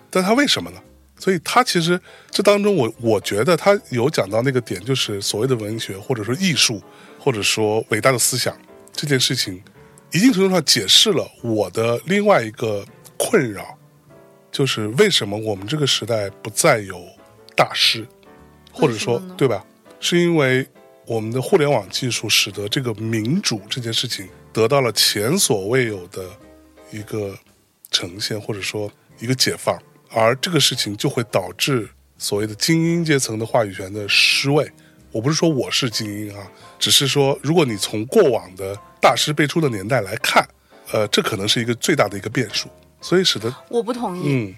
[0.09, 0.81] 但他为什么呢？
[1.19, 2.01] 所以他其实
[2.31, 6.81] 这当中我，我觉得他有讲到那个点，就是所谓的文学或者说艺术，
[7.19, 8.57] 或者说伟大的思想
[8.93, 9.61] 这件事情，
[10.11, 12.85] 一定程度上解释了我的另外一个
[13.19, 13.77] 困扰，
[14.51, 17.05] 就是为什么我们这个时代不再有
[17.55, 18.07] 大师，
[18.73, 19.65] 或者说对吧？
[20.01, 20.67] 是因为
[21.07, 26.25] 我们的互联网技术使得这个民主这件事情得到了前所未有的
[26.91, 27.37] 一个
[27.91, 29.77] 呈现，或者说一个解放，
[30.11, 34.71] 而这个事情就会导致所谓的精英阶层的话语权的失位。
[35.13, 36.47] 我不是说我是精英啊，
[36.79, 40.47] 只是说如果你从过往的大师辈出的年代来看，
[40.93, 42.69] 呃，这可能是一个最大的一个变数，
[43.01, 44.55] 所以使得我不同意，嗯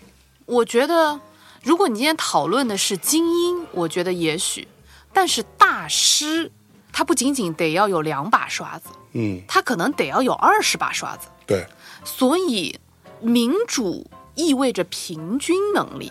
[0.47, 1.21] 我觉得
[1.63, 4.67] 如果你今天讨论的是精英，我觉得也许，
[5.13, 6.51] 但是大师
[6.93, 11.29] 他不仅仅得要有两把刷子，嗯，他可能得要有二十把刷子。
[11.47, 11.65] 对，
[12.05, 12.79] 所以
[13.21, 16.11] 民主意味着平均能力，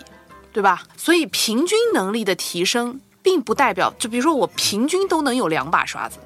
[0.53, 0.83] 对吧？
[0.95, 6.17] 所以平均能力的提升，并不代表，就比如说我平均都能有两把刷子，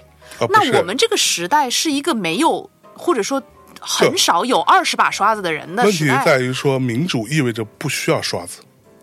[0.50, 3.42] 那我们这个时代是一个没有或者说
[3.80, 6.08] 很少有二十把刷子的人的问题。
[6.26, 8.62] 在于说民主意味着不需要刷子，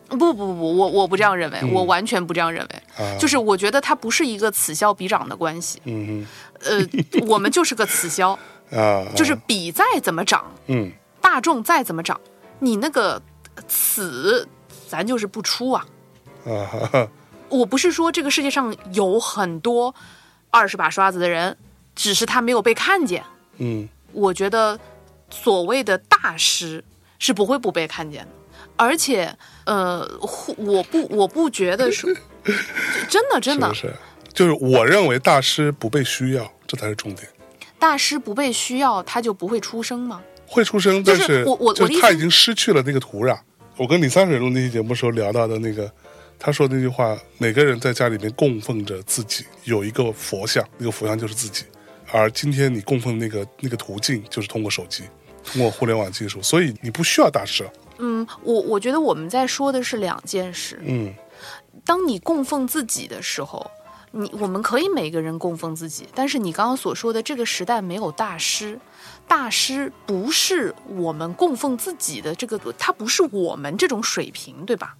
[0.08, 3.04] 不不不不，我我不这样认为，我完全不这样认为。
[3.04, 3.16] 啊。
[3.18, 6.26] 就是我觉得它不是一个此消彼长的关系，嗯
[6.60, 6.78] 呃，
[7.26, 8.38] 我们就是个此消，
[8.70, 10.90] 啊，就是比再怎么涨，嗯。
[11.22, 12.18] 大众再怎么涨，
[12.60, 13.20] 你那个
[13.68, 14.48] 此
[14.88, 15.86] 咱就是不出啊。
[16.46, 17.08] 啊哈哈，
[17.50, 19.94] 我不是说这个世界上有很多
[20.50, 21.56] 二十把刷子的人，
[21.94, 23.22] 只是他没有被看见。
[23.58, 24.78] 嗯我觉得
[25.30, 26.82] 所谓的大师
[27.18, 28.28] 是不会不被看见的，
[28.76, 29.36] 而且
[29.66, 30.08] 呃，
[30.56, 32.10] 我不我不觉得说
[33.08, 33.94] 真的真的是不是？
[34.32, 37.28] 就是我认为大师不被需要，这才是重点。
[37.78, 40.20] 大师不被需要，他就不会出声吗？
[40.46, 43.38] 会出声，就但是我我就是我他已经失去了那个土壤。
[43.76, 45.90] 我跟李三水录那期节目时候聊到的那个，
[46.42, 51.64] 他说那句话：每个人在家里面供奉着自己，有一个佛像，那个佛像就是自己。
[52.10, 55.04] 而今天你供奉那个那个途径，就是通过手机，
[55.44, 57.72] 通过互联网技术，所以你不需要大师了。
[57.98, 60.80] 嗯，我我觉得我们在说的是两件事。
[60.82, 61.14] 嗯
[61.84, 63.70] 当你供奉自己的时候，
[64.10, 68.80] 你我们可以每个人供奉自己，但是你刚刚所说的这个时代没有大师，
[69.28, 74.96] 大师不是我们供奉自己的这个，他不是我们这种水平，对吧？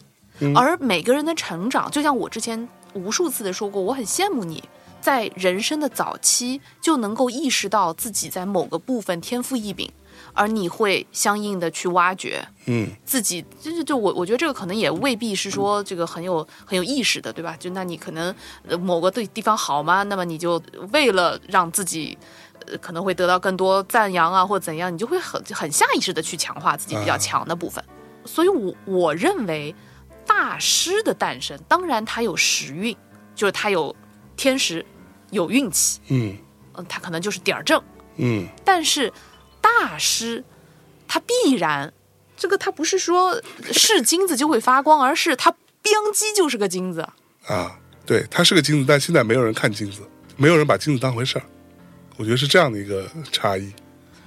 [0.55, 4.63] 而每个人的成长，就像我之前无数次的说过，我很羡慕你。
[5.01, 9.91] 在人生的早期就能够意识到自己在某个部分天赋异禀，
[10.35, 17.57] 而你会相应的去挖掘，嗯自己就是就我我觉得这个可能也未必是说这个很有很有意识的，对吧？
[17.59, 18.35] 就那你可能
[18.69, 20.03] 呃某个对地方好吗？
[20.03, 20.63] 那么你就
[20.93, 22.19] 为了让自己
[22.67, 27.83] 呃可能会得到更多赞扬啊，或者怎样，你就会很很下意识的去强化自己比较强的部分。
[28.27, 29.75] 所以我我认为
[30.31, 32.97] 大师的诞生，当然他有时运，
[33.35, 33.95] 就是他有
[34.37, 34.87] 天时，
[35.31, 36.39] 有运气，嗯
[36.75, 37.83] 嗯，他可能就是点儿正。
[38.17, 39.13] 嗯但是
[39.61, 40.45] 大师
[41.09, 41.93] 他必然
[42.37, 45.51] 这个他不是说是金子就会发光，而是他
[45.83, 47.01] 标机就是个金子。
[47.47, 47.77] 啊，
[48.07, 50.03] 对，他是个金子，但现在没有人看金子，
[50.37, 51.45] 没有人把金子当回事儿。
[52.17, 53.73] 我觉得是这样的一个差异。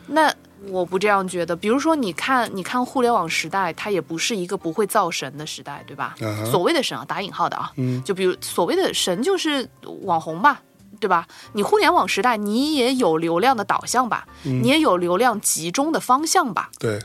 [0.06, 0.34] 那
[0.70, 1.56] 我不这样觉得。
[1.56, 6.16] 比如说，你看，你看互联网时代，它也不是一个不会造神的时代，对吧？
[6.52, 9.70] 所谓的神啊，打引号的啊，嗯就比如所谓的神就是
[10.04, 10.62] 网红吧。
[11.00, 11.28] 对吧？
[11.52, 16.70] 你互联网时代，你也有流量的导向吧，你也有流量集中的方向吧。
[16.80, 16.98] 对，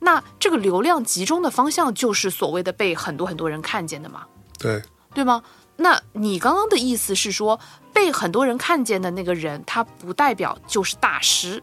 [0.00, 4.22] 那这个流量集中的方向，就是所谓的被很多很多人看见的嘛。
[4.56, 4.80] 对，
[5.14, 5.42] 对吗？
[5.78, 7.58] 那你刚刚的意思是说，
[7.92, 11.60] 被很多人看见的那个人，他不代表就是大师。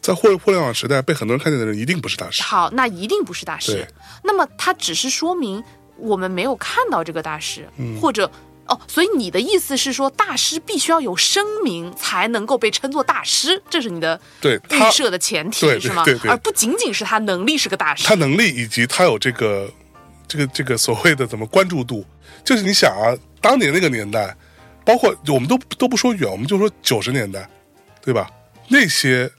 [0.00, 2.42] 在互互联网时代，被很多人看见的人一定不是大师。
[2.42, 3.86] 好，那一定不是大师对。
[4.22, 5.62] 那么他只是说明
[5.96, 8.30] 我们没有看到这个大师，嗯或者
[8.66, 16.18] 哦，所以你的意思是说，大师必须要有声名才能够被称作大师，这是你的对他预设的前提是吗对？
[16.18, 18.14] 对而不仅仅是他能力是个大师他。
[18.14, 19.70] 能力以及他有这个
[20.26, 22.04] 这个这个所谓的怎么关注度，
[22.44, 24.36] 就是你想啊，当年那个年代，
[24.84, 27.48] 包括我们都都不说远，我们就说九十年代，
[28.02, 28.30] 对吧？
[28.68, 29.30] 那些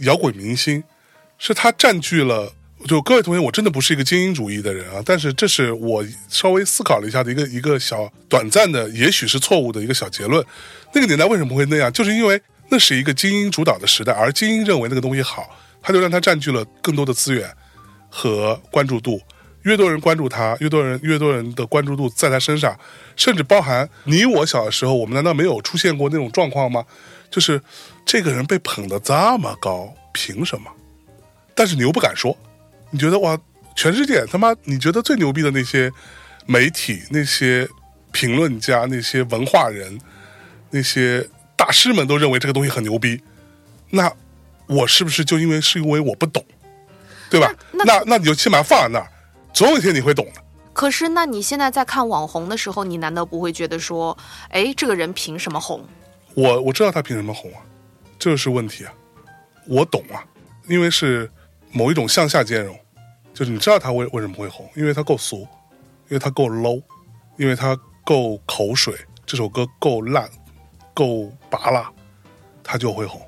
[0.00, 0.82] 摇滚明星
[1.38, 2.52] 是他占据了。
[2.86, 10.44] 就各位同学，我真的不是一个精英主义的人啊，但是这是我稍微思考了一下的一个一个小短暂的，也许是错误的一个小结论。
[10.92, 11.90] 那个年代为什么会那样？
[11.90, 12.38] 就是因为
[12.68, 17.50] 那是一个精英主导的时代，而精英认为那个东西好，他就让他占据了更多的资源，
[18.10, 19.18] 和关注度。
[19.62, 22.78] 越多人关注他，越多人越多人的关注度在他身上，
[23.16, 26.84] 甚至包含你我小的时候，我们难道没有出现过那种状况吗？
[27.34, 27.60] 就是
[28.06, 30.70] 这个人被捧得这么高，凭什么？
[31.52, 32.36] 但是你又不敢说，
[32.92, 33.36] 你觉得哇，
[33.74, 35.90] 全世界他妈你觉得最牛逼的那些
[36.46, 37.68] 媒体、那些
[38.12, 39.98] 评论家、那些文化人、
[40.70, 43.20] 那些大师们都认为这个东西很牛逼，
[43.90, 44.08] 那
[44.68, 46.40] 我是不是就因为是因为我不懂，
[47.28, 47.52] 对吧？
[47.72, 49.08] 那那那你就起码放在那儿，
[49.52, 50.40] 总有一天你会懂的。
[50.72, 54.16] 可是，那你现在在看网红的时候，你难道不会觉得说，
[54.50, 55.84] 哎，这个人凭什么红？
[56.34, 57.60] 我我知道他凭什么红啊，
[58.18, 58.92] 这就是问题啊。
[59.66, 60.22] 我懂啊，
[60.68, 61.30] 因为是
[61.72, 62.78] 某一种向下兼容，
[63.32, 65.40] 就是你知道他为为什么会红，因为他够俗，
[66.08, 66.82] 因为他够 low，
[67.38, 70.28] 因为他够口水，这首歌够烂，
[70.92, 71.90] 够拔辣，
[72.62, 73.20] 他就会红，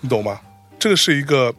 [0.00, 0.40] 你懂吗？
[0.78, 1.52] 这个是一个，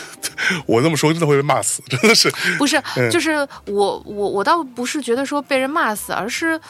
[0.66, 2.30] 我这么说真的会被骂死，真的是。
[2.58, 6.60] 不是，嗯就是我我我倒不是觉得说被人骂死，而是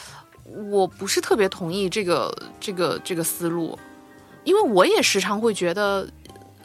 [0.71, 3.79] 我不是特别同意这个这个这个思路，
[4.45, 6.09] 因为我也时常会觉得，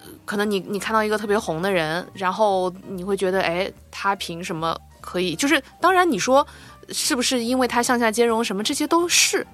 [0.02, 5.36] 呃可能你你看到一个特别红的人，然后你会觉得，哎，他凭什么可以？
[5.36, 6.46] 就是当然你说
[6.90, 9.46] 是不是因为他向下兼容什么这些都是，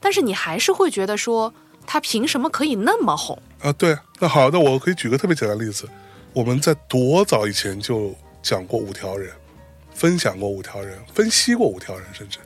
[0.00, 1.52] 但是你还是会觉得说
[1.86, 3.40] 他凭什么可以那么红？
[3.60, 5.88] 啊，对，那好，那我可以举个特别简单的例子，
[6.32, 9.32] 我们在多早以前就讲过五条人，
[9.94, 12.38] 分享过五条人，分析过五条人，甚至，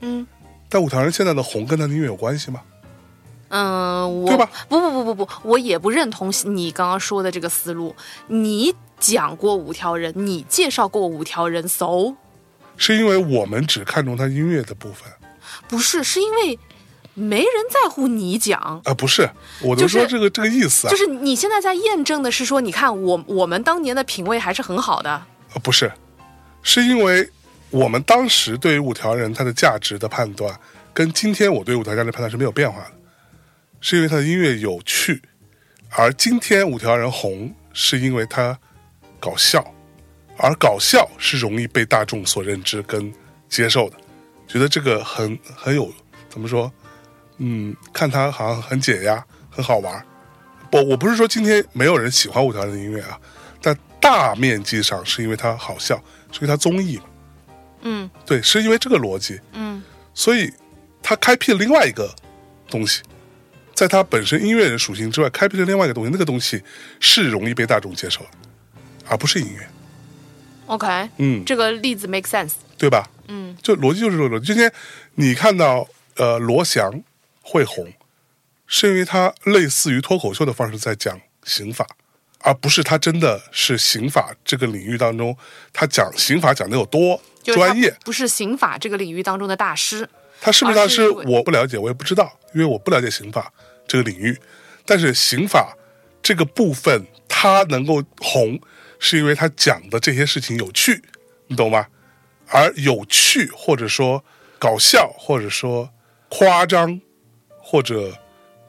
[0.00, 0.26] 嗯。
[0.68, 2.60] 但五条人现在的红跟他的音乐有关系吗？
[3.48, 7.94] 嗯，我对吧不不不不不，我也不认同你刚刚说的这个思路。
[8.26, 12.14] 你讲过五条人，你介绍过五条人，so
[12.76, 15.08] 是因为我们只看重他音乐的部分
[15.68, 16.58] 不是，是因为
[17.14, 18.60] 没人在乎你讲。
[18.84, 19.30] 啊，不是，
[19.62, 25.24] 我就说这个、这个意思啊，就是你现在在验证的是说，你看我我们当年的品味还是很好的，啊
[25.62, 25.92] 不是，
[26.62, 27.30] 是因为
[27.70, 30.58] 我们当时对于五条人他的价值的判断，
[30.94, 32.92] 跟今天我对五条人的判断是没有变化的，
[33.80, 35.20] 是因为他的音乐有趣，
[35.90, 38.58] 而今天五条人红是因为他
[39.20, 39.74] 搞笑，
[40.38, 43.12] 而搞笑是容易被大众所认知跟
[43.48, 43.96] 接受的，
[44.46, 45.92] 觉得这个很很有
[46.28, 46.72] 怎么说，
[47.38, 50.04] 嗯，看他好像很解压，很好玩。
[50.70, 53.20] 不，我不是说今天没有人喜欢五条人的音乐啊，
[53.60, 55.96] 但大面积上是因为他好笑，
[56.32, 57.00] 是因为他综艺，
[57.86, 58.10] 嗯。
[58.26, 59.82] 对，是因为这个逻辑，嗯。
[60.12, 60.52] 所以
[61.02, 62.14] 他开辟了另外一个
[62.68, 63.02] 东西，
[63.74, 66.62] 在他本身音乐人属性之外，开辟了另外一个东西，那个东西
[66.98, 68.30] 是容易被大众接受的，
[69.06, 69.66] 而不是音乐
[70.66, 72.52] ，，OK，嗯，这个例子 make sense。
[72.78, 73.08] 对吧？
[73.28, 73.56] 嗯。
[73.62, 74.46] 就逻辑就是这个逻辑。
[74.46, 74.70] 今天
[75.14, 77.02] 你看到呃罗翔
[77.40, 77.90] 会红，
[78.66, 81.86] 是因为他类似于脱口秀的方式在讲刑法，
[82.40, 85.36] 而不是他真的是刑法这个领域当中，
[85.72, 87.20] 他讲刑法讲的有多
[87.54, 87.96] 专业。
[88.04, 90.08] 不是刑法这个领域当中的大师。
[90.40, 93.52] 他是不是大师我不了解，我也不知道，因为我不了解刑法
[93.86, 94.38] 这个领域。
[94.84, 95.76] 但是刑法
[96.22, 98.60] 这个部分，他能够红，
[98.98, 101.02] 是因为他讲的这些事情有趣，
[101.46, 101.86] 你懂吗？
[102.48, 104.24] 而有趣，或者说
[104.58, 105.90] 搞笑，或者说
[106.28, 107.00] 夸张，
[107.58, 108.12] 或者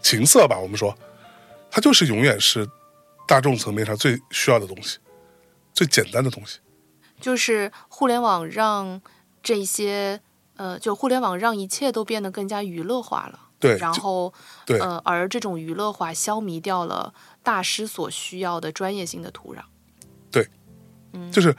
[0.01, 0.97] 情色吧，我们说，
[1.69, 2.67] 它就是永远是
[3.27, 4.97] 大众层面上最需要的东西，
[5.73, 6.59] 最简单的东西。
[7.19, 9.01] 就是互联网让
[9.43, 10.19] 这些
[10.55, 13.39] 呃，就互联网让一切都变得更加娱乐化了。
[13.59, 14.31] 对，然后
[14.65, 17.11] 对呃，而这种娱乐化消弭掉了
[17.41, 19.59] 大师所需要的专业性的土壤。
[20.29, 20.47] 对，
[21.13, 21.55] 嗯就是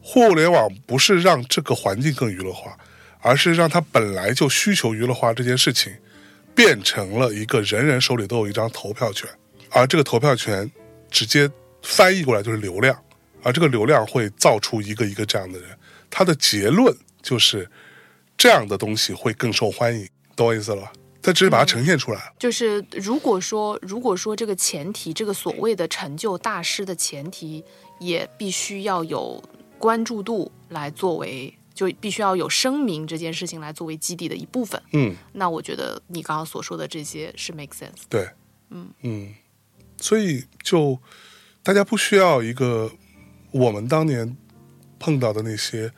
[0.00, 2.74] 互联网不是让这个环境更娱乐化，
[3.20, 5.94] 而是让它本来就需求娱乐化这件事情，
[6.54, 9.28] 变成了一个人人手里都有一张投票权，
[9.70, 10.70] 而这个投票权
[11.10, 11.50] 直接
[11.82, 12.98] 翻译过来就是流量，
[13.42, 15.76] 而这个流量会造出一个一个这样的人。
[16.10, 17.70] 他的结论就是
[18.36, 20.92] 这样的东西会更受欢迎，懂我意思了吧？
[21.22, 22.34] 他只是把它呈现出来了。
[22.38, 27.64] 就是如果说如果说这个前提，这个所谓的成就大师的前提，
[28.00, 29.42] 也必须要有
[29.78, 34.82] 关注度来作为，就必须要有声明这件事情来作为基地的一部分。
[34.92, 38.02] 嗯，那我觉得你刚刚所说的这些是 make sense。
[38.08, 38.28] 对，
[38.70, 39.32] 嗯嗯，
[39.98, 40.98] 所以就
[41.62, 42.90] 大家不需要一个
[43.52, 44.36] 我们当年
[44.98, 45.90] 碰到的那些，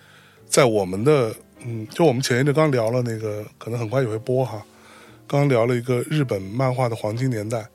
[0.47, 1.35] 在我们的
[1.65, 4.63] 嗯，就我们前一阵刚聊了那个，可能很快也会播哈，
[5.27, 7.67] 刚聊了一个日本漫画的黄金年代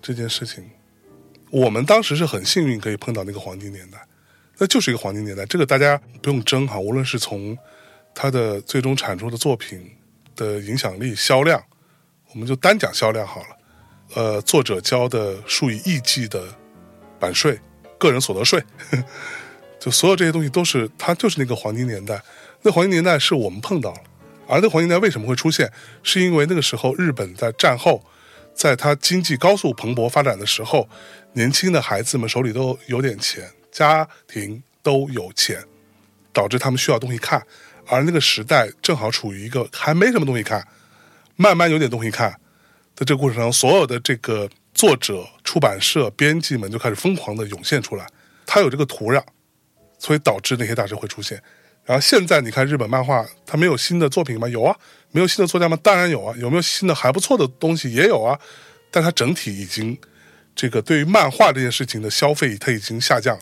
[0.00, 0.62] 这件事情，
[1.50, 3.98] 我们当时是很幸运可以碰到那个黄金年代，
[4.58, 7.56] 那就是一个黄金年代，这个大家不用争哈，无论是从
[8.14, 9.90] 它的最终产出的作品
[10.36, 11.60] 的影响力、销量，
[12.32, 13.46] 我们就单讲销量好了。
[14.14, 16.44] 呃，作者交的数以亿计的
[17.18, 17.58] 版税、
[18.08, 18.62] 个人所得税，
[19.80, 22.22] 就所有这些东西都是它就是那个黄金年代。
[22.62, 24.00] 那黄金年代是我们碰到了，
[24.46, 25.70] 而那黄金年代为什么会出现？
[26.02, 28.04] 是因为那个时候日本在战后，
[28.54, 30.88] 在它经济高速蓬勃发展的时候，
[31.32, 35.62] 年轻的孩子们手里都有点钱，家庭都有钱，
[36.32, 37.42] 导致他们需要东西看。
[37.86, 40.66] 而那个时代正好处于一个还没什么东西看，
[41.36, 42.40] 慢慢有点东西看
[42.96, 48.06] 在这个过程中，所有的这个作者、出版社、编辑们就开始疯狂的涌现出来。
[48.46, 49.22] 它有这个土壤，
[49.98, 51.42] 所以导致那些大师会出现。
[51.84, 54.48] 然后现在你看日本漫画，它没有新的作品吗？
[54.48, 54.76] 有啊，
[55.10, 55.78] 没有新的作家吗？
[55.82, 56.34] 当然有啊。
[56.38, 57.92] 有没有新的还不错的东西？
[57.92, 58.38] 也有啊。
[58.90, 59.98] 但它整体已经
[60.54, 63.38] 这个对于漫画这件事情的消费，它已经下降，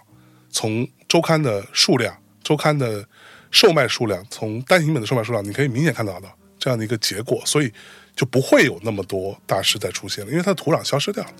[0.50, 3.06] 从周刊的数量、周刊的
[3.50, 6.28] 售卖数量，从单行本的售卖数量，你可以明显看到的
[6.58, 7.70] 这样的一个结果，所以
[8.14, 11.32] 就不会有那么多大师在出现了，因为它的土壤消失掉了，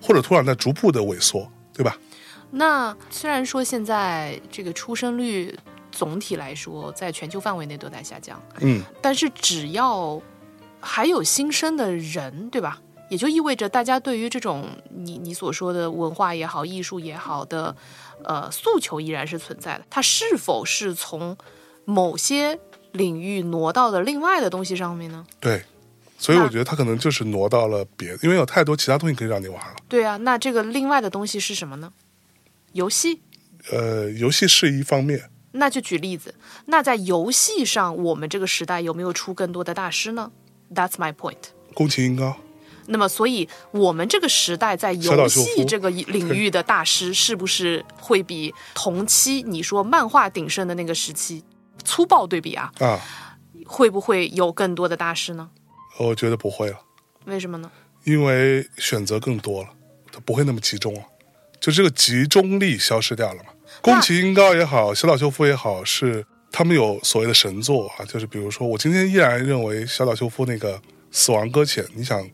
[0.00, 1.98] 或者土壤在逐步的萎缩，对吧？
[2.50, 5.58] 那虽然说现在这个出生率
[5.90, 10.20] 总体来说在全球范围内都在下降，嗯，但是只要
[10.80, 12.80] 还有新生的人，对吧？
[13.10, 17.74] 也就意味着大家对于这种你你所说的文化也好、艺术也好的
[18.22, 19.84] 呃诉求依然是存在的。
[19.90, 21.36] 它是否是从
[21.84, 22.58] 某些
[22.92, 25.26] 领域挪到了另外的东西上面呢？
[25.40, 25.62] 对。
[26.24, 29.74] 所以我觉得他可能就是挪到了别的，因为有太多其他东西可以让你玩了。
[29.86, 31.92] 对啊，那这个另外的东西是什么呢？
[32.72, 33.20] 游戏。
[33.70, 36.34] 呃，游戏是一方面，那就举例子，
[36.66, 40.32] 那在游戏上，我们这个时代有没有出更多的大师呢
[40.74, 41.36] ？That's my point。
[41.74, 42.36] 宫崎英高，
[42.86, 51.44] 那么，所以我们这个时代在游戏这个领域的大师，是不是会比同期你说漫画鼎盛的那个时期
[51.84, 52.72] 粗暴对比啊？
[52.80, 52.98] 啊，
[53.66, 55.50] 会不会有更多的大师呢？
[55.98, 56.80] 我觉得不会了，
[57.26, 57.70] 为什么呢？
[58.04, 59.68] 因为选择更多了，
[60.12, 61.02] 它不会那么集中了，
[61.60, 63.50] 就这个集中力消失掉了嘛。
[63.80, 70.76] 宫崎英高也好，小岛秀夫也好，是他们有所谓的神作啊，就是比如说，我今天依然认为小岛秀夫那个
[71.10, 72.28] 《死亡搁浅》，你想，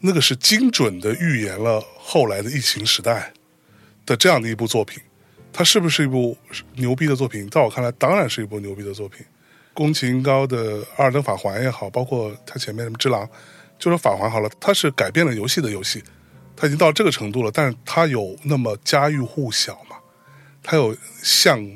[0.00, 3.32] 那个是精准的预言了后来的疫情时代
[4.06, 5.02] 的这样的一部作品，
[5.52, 6.36] 它是不是一部
[6.76, 7.48] 牛逼的作品？
[7.50, 9.26] 在我看来，当然是一部牛逼的作品。
[9.80, 13.24] 宫崎英高的《阿尔登法环》也好，包括他前面什么《只狼》，
[13.78, 16.04] 就说法环好了，它是改变了游戏的游戏，
[16.54, 19.96] 它已经到这个程度了，但是它有那么家喻户晓吗？
[20.62, 21.66] 它有像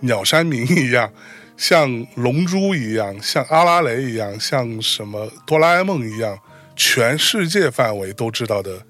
[0.00, 1.10] 鸟山明一样，
[1.56, 6.38] 像龙珠一样，像阿拉蕾一样，像什么哆啦 A 梦一样，
[6.76, 8.82] 全世界范围都知道的，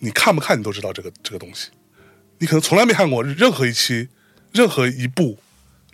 [0.00, 1.70] 你看不看你都知道这个这个东西。
[2.40, 4.10] 你可能从来没看过任何一期、
[4.52, 5.32] 任何一部《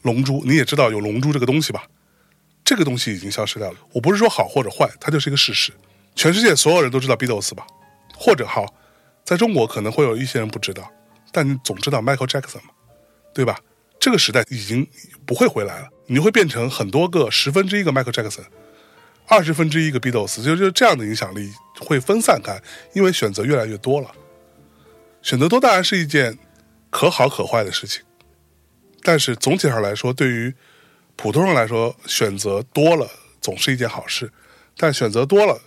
[0.02, 1.84] 龙珠》，你也知道有龙珠这个东西吧？
[2.68, 3.78] 这个东西已经消失掉了。
[3.94, 5.72] 我不是说好或者坏，它就是一个事实。
[6.14, 7.66] 全世界所有人都知道 Beatles 吧？
[8.14, 8.66] 或者好，
[9.24, 10.92] 在中国可能会有一些人不知道，
[11.32, 12.74] 但你总知道 Michael Jackson 嘛，
[13.32, 13.58] 对吧？
[13.98, 14.86] 这个时代已经
[15.24, 18.44] 不会回来了，你会变成很多个十分之一个 Michael Jackson，
[19.26, 21.50] 二十分之一个 Beatles，就就这样的影响力
[21.80, 22.60] 会分散开，
[22.92, 24.12] 因为选择越来越多了。
[25.22, 26.38] 选择多当然是一件
[26.90, 28.02] 可好可坏的事情，
[29.02, 30.54] 但是总体上来说，对于
[31.20, 33.10] 普通人来说，选择多了
[33.40, 34.32] 总是一件好事。
[34.76, 35.60] 但选择多了，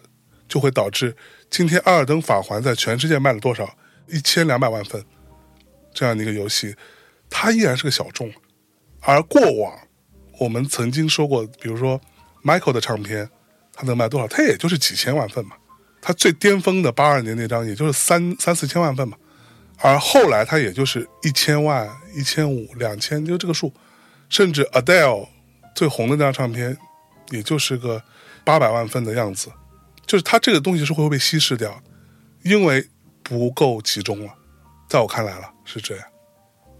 [0.47, 1.13] 就会导致
[1.49, 3.69] 今天《阿尔登法环》在全世界卖了多少？
[4.07, 5.05] 一千两百万份
[5.93, 6.73] 这样的一个游戏，
[7.29, 8.31] 它依然是个小众。
[9.01, 9.77] 而过往
[10.39, 11.99] 我们曾经说过，比如说
[12.45, 13.29] Michael 的唱片，
[13.73, 14.25] 它能卖多少？
[14.29, 15.57] 它也就是几千万份嘛。
[16.01, 19.17] 它最巅峰的八二年那张，也就是三三四千万份嘛。
[19.79, 23.73] 而后来它也就是一千万、一千五、两千，就这个数。
[24.29, 25.27] 甚至 Adele
[25.75, 26.77] 最红的那张唱片，
[27.29, 28.01] 也就是个
[28.43, 29.51] 八百万份的样子。
[30.05, 31.81] 就是它这个东西是会被稀释掉，
[32.43, 32.85] 因为
[33.23, 34.33] 不够集中了。
[34.89, 36.05] 在我看来了，是这样。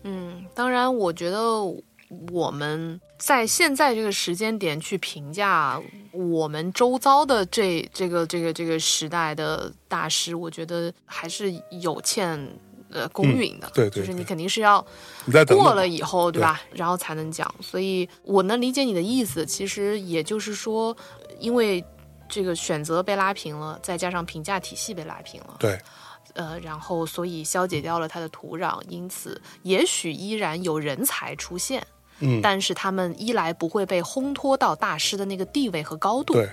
[0.03, 1.39] 嗯，当然，我觉得
[2.31, 5.81] 我们在现在这个时间点去评价
[6.11, 12.37] 我们周遭的这这个这个这个时代的大师，我觉得还是有欠
[12.91, 14.85] 呃公允的，对对就是你肯定是要
[15.47, 16.61] 过了以后，对吧？
[16.71, 17.53] 然后才能讲。
[17.61, 20.95] 所以我能理解你的意思，其实也就是说，
[21.39, 21.83] 因为
[22.29, 25.79] 这个选择被拉平了，再加上评价体系被拉平了，对
[26.33, 31.85] 呃，然后所以消解掉了它的土壤，因此也许依然有人才出现。
[32.23, 36.47] 嗯但是他们一来不会被烘托到大师的那个地位和高度，对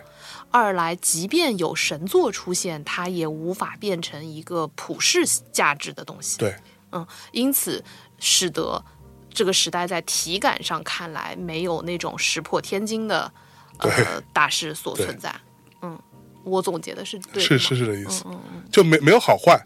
[0.51, 6.39] 二来即便有神作出现，它也无法变成一个普世价值的东西。
[6.39, 6.55] 对
[6.93, 7.85] 嗯，因此
[8.19, 8.83] 使得
[9.31, 13.31] 这个时代在体感上看来没有那种石破天惊的
[13.79, 15.35] 呃大师所存在。
[15.83, 15.99] 嗯，
[16.45, 19.63] 我总结的是对的是是是这意思，嗯嗯就没没有好坏，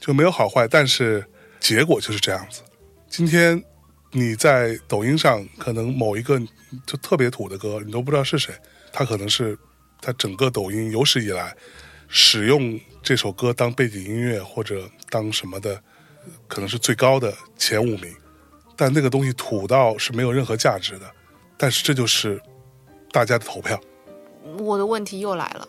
[0.00, 1.24] 就没有好坏，但是
[1.60, 2.62] 结果就是这样子。
[3.08, 3.62] 今天
[4.10, 6.38] 你在抖音上，可能某一个
[6.84, 8.52] 就特别土的歌，你都不知道是谁，
[8.92, 9.56] 他可能是
[10.04, 11.56] 他整个抖音有史以来
[12.08, 15.82] 使用这首歌当背景音乐或者当什么的，
[16.46, 18.14] 可能是最高的前五名，
[18.76, 21.10] 但那个东西土到是没有任何价值的，
[21.56, 22.38] 但是这就是
[23.10, 23.80] 大家的投票。
[24.58, 25.66] 我的问题又来了，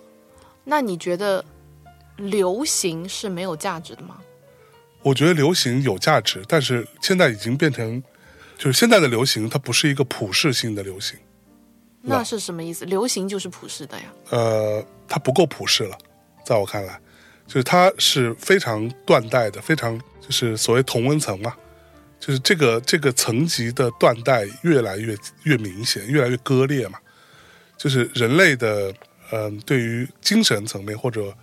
[0.65, 1.43] 那你觉得
[2.17, 4.17] 流行是没有价值的吗？
[5.01, 8.03] 我觉得流行有价值，但是现在已经变成，
[8.57, 11.17] 就是现在的流行，它不是一个普世性的流行，
[12.05, 12.85] 那是什么意思？
[12.85, 14.03] 流行就是普世的呀。
[14.29, 15.97] 呃，它不够普世了，
[16.45, 16.99] 在我看来，
[17.47, 21.53] 就是它是非常断代的，非常就是所谓同温层嘛，
[22.19, 26.99] 就是这个这个层级的断代越来越越明显，越来越割裂嘛，
[27.77, 28.93] 就是人类的
[29.31, 31.35] 嗯、对于精神层面或者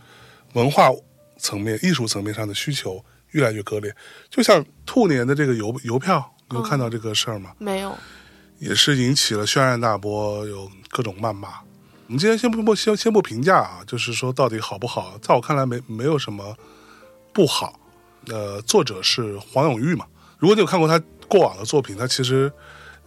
[0.52, 0.88] 文化
[1.36, 3.92] 层面、艺术层面上的需求越来越割裂，
[4.30, 7.52] 就像兔年的这个邮邮票，你有看到这个事儿吗？
[7.58, 7.92] 没有，
[8.62, 11.48] 也是引起了轩然大波，有各种谩骂。
[12.06, 16.56] 我们今天先不不先先不评价啊，就是说到底好不好，在我看来没没有什么
[17.32, 17.80] 不好。
[18.28, 20.06] 呃，作者是黄永玉嘛，
[20.38, 22.52] 如果你有看过他过往的作品，他其实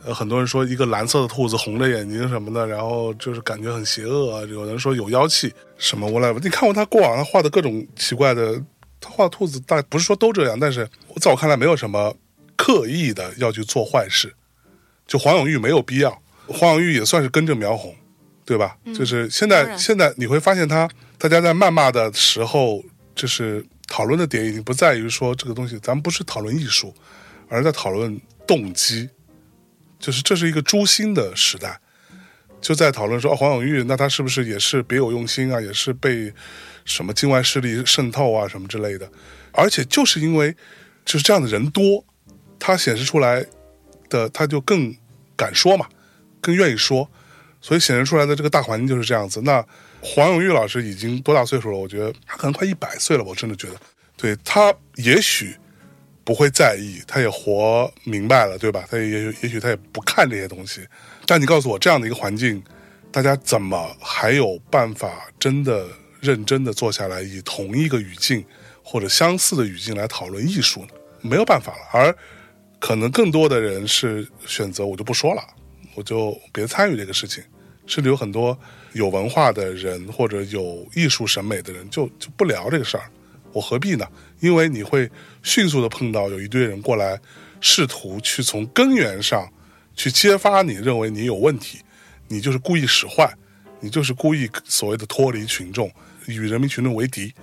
[0.04, 6.34] 呃很多人说一个蓝色的兔子红着眼睛什么的，然后就是感觉很邪恶啊，有人说有妖气什么我来。
[6.34, 8.62] 你看过他过往他画的各种奇怪的，
[9.00, 10.86] 他画兔子大不是说都这样，但是
[11.22, 12.14] 在我看来没有什么
[12.58, 14.36] 刻意的要去做坏事。
[15.08, 17.96] 就黄永玉没有必要，黄永玉也算是跟着苗红，
[18.44, 18.78] 对吧？
[18.94, 22.84] 就是现在现在你会发现他，大家在谩骂的时候，
[23.14, 26.94] 就是讨论的点已经不在于说这个东西，咱们不是讨论艺术，
[27.48, 29.10] 而是在讨论动机，
[30.00, 31.80] 就是这是一个诛心的时代，
[32.60, 35.62] 就在讨论说，哦，黄永玉那他是不是也是别有用心啊？
[35.62, 36.34] 也是被
[36.84, 39.10] 什么境外势力渗透啊什么之类的？
[39.52, 40.56] 而且就是因为
[41.06, 42.04] 就是这样的人多，
[42.60, 43.46] 他显示出来
[44.10, 44.96] 的他就更
[45.36, 45.88] 敢说嘛，
[46.42, 47.10] 更愿意说，
[47.62, 49.42] 所以显示出来的这个大环境就是这样子。
[49.42, 49.66] 那
[50.02, 51.78] 黄永玉老师已经多大岁数了？
[51.78, 53.76] 我觉得他可能快一百岁了，我真的觉得，
[54.16, 55.56] 对他也许
[56.24, 58.86] 不会在意，他也活明白了，对吧？
[58.90, 60.88] 他也许也许他也不看这些东西。
[61.26, 62.64] 但你告诉我，这样的一个环境，
[63.12, 65.88] 大家怎么还有办法真的
[66.22, 68.46] 认真的坐下来，以同一个语境
[68.84, 70.88] 或者相似的语境来讨论艺术呢？
[71.22, 71.80] 没有办法了。
[71.92, 72.16] 而
[72.86, 75.42] 可能更多的人是选择我就不说了，
[75.96, 77.44] 我就别参与这个事情。
[77.88, 78.56] 甚至有很多
[78.94, 83.10] 有文化的人或者有艺术审美的人就就不聊这个事儿，
[83.52, 84.08] 我何必呢？
[84.40, 85.10] 因为你会
[85.42, 87.20] 迅速的碰到有一堆人过来，
[87.60, 89.52] 试图去从根源上
[89.96, 91.80] 去揭发你认为你有问题，
[92.28, 93.34] 你就是故意使坏，
[93.80, 95.92] 你就是故意所谓的脱离群众，
[96.28, 97.34] 与人民群众为敌，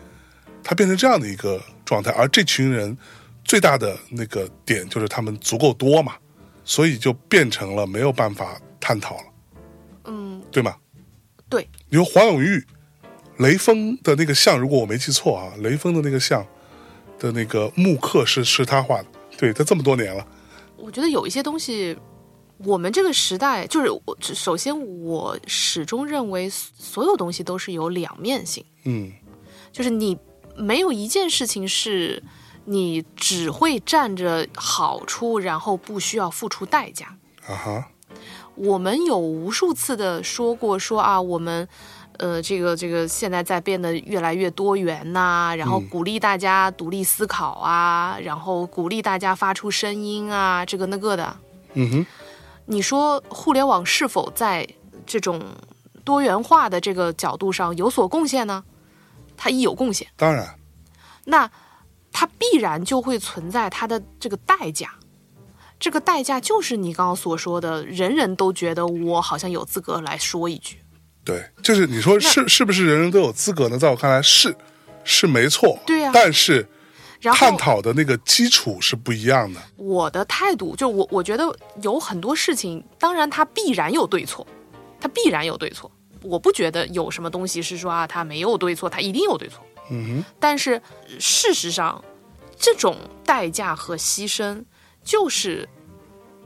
[0.62, 2.12] 他变成这样的一个状态。
[2.12, 2.96] 而这群人
[3.44, 6.14] 最大的那个点就是他们足够多嘛，
[6.64, 9.24] 所以就变成了没有办法探讨了，
[10.04, 10.76] 嗯，对吗？
[11.48, 12.64] 对，你说黄永玉、
[13.38, 16.46] 雷锋的那个像，如果我没记错啊，雷锋的那个像
[17.18, 20.26] 的那个木刻是是他画的，对他这么多年了，
[20.76, 21.96] 我觉得有一些东西，
[22.58, 29.12] 我们这个时代，就是我首先我始终认为所有东西都是有两面性，嗯。
[29.72, 30.18] 就是你
[30.54, 32.22] 没有一件事情是
[32.64, 37.06] 你只会占着好处，然后不需要付出代价。
[37.46, 37.88] 啊哈，
[38.54, 41.68] 我们有无数次的说过说啊，我们
[42.18, 51.36] 呃这个这个现在在变得越来越多元呐、然后嗯鼓励大家独立思考啊，然后鼓励大家发出声音啊，这个那个的。
[51.74, 52.06] 嗯哼，
[52.66, 54.68] 你说互联网是否在
[55.04, 55.42] 这种
[56.04, 58.62] 多元化的这个角度上有所贡献呢？
[59.36, 60.54] 它亦有贡献，当然，
[61.24, 61.50] 那
[62.12, 64.94] 它必然就会存在它的这个代价。
[65.80, 70.78] 这个代价就是你刚刚所说的，人人都觉得我好像有资格来说一句。
[71.24, 73.78] 对，就是你说是是不是人人都有资格呢？
[73.78, 74.54] 在我看来是
[75.02, 76.68] 是没错，对呀但是
[77.20, 79.60] 然后探讨的那个基础是不一样的。
[79.76, 81.52] 我的态度就我我觉得
[81.82, 84.46] 有很多事情，当然它必然有对错，
[85.00, 85.90] 它必然有对错。
[86.22, 89.64] 我不觉得有什么东西是说啊，它没有对错，它一定有对错。
[89.90, 90.74] 嗯但是
[91.08, 92.02] 呃事实上，
[92.58, 94.64] 这种代价和牺牲
[95.02, 95.68] 就是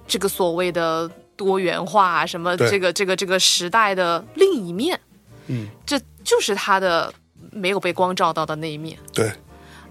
[0.07, 4.99] 这个所谓的多元化啊，什么这个这个这个时代的另一面，
[5.49, 7.13] 嗯，这就是它的
[7.53, 8.99] 没有被光照到的那一面。
[9.13, 9.31] 对，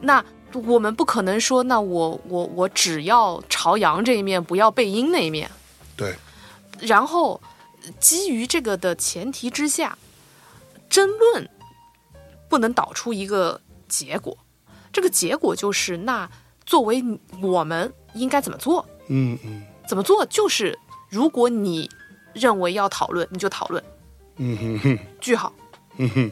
[0.01, 5.49] 那我们不可能说，那我我我只要朝阳这一面，不要背阴那一面。
[5.95, 6.15] 对，
[6.81, 7.39] 然后
[7.99, 9.97] 基于这个的前提之下，
[10.89, 11.49] 争论
[12.49, 14.37] 不能导出一个结果。
[14.91, 16.29] 这个结果就是，那
[16.65, 17.03] 作为
[17.41, 18.85] 我们应该怎么做？
[19.07, 20.25] 嗯嗯怎么做？
[20.25, 20.77] 就是
[21.09, 21.89] 如果你
[22.33, 23.83] 认为要讨论，你就讨论，
[24.37, 25.53] 嗯哼哼，句号。
[25.97, 26.31] 嗯哼，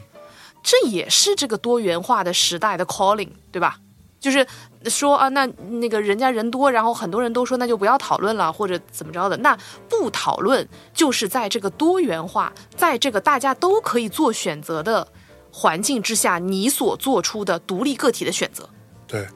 [0.62, 3.78] 这也是这个多元化的时代的 calling，对吧？
[4.18, 4.46] 就是
[4.86, 9.36] 说啊，那那个人家人多，然后很多人都说那就不要讨论了，或者怎么着的。
[9.36, 9.54] 那
[9.88, 15.06] 不讨论，就是在这个多元化，在这个大家都可以做选择的
[15.56, 18.68] 环境之下，你所做出的独立个体的选择。
[19.06, 19.28] 对，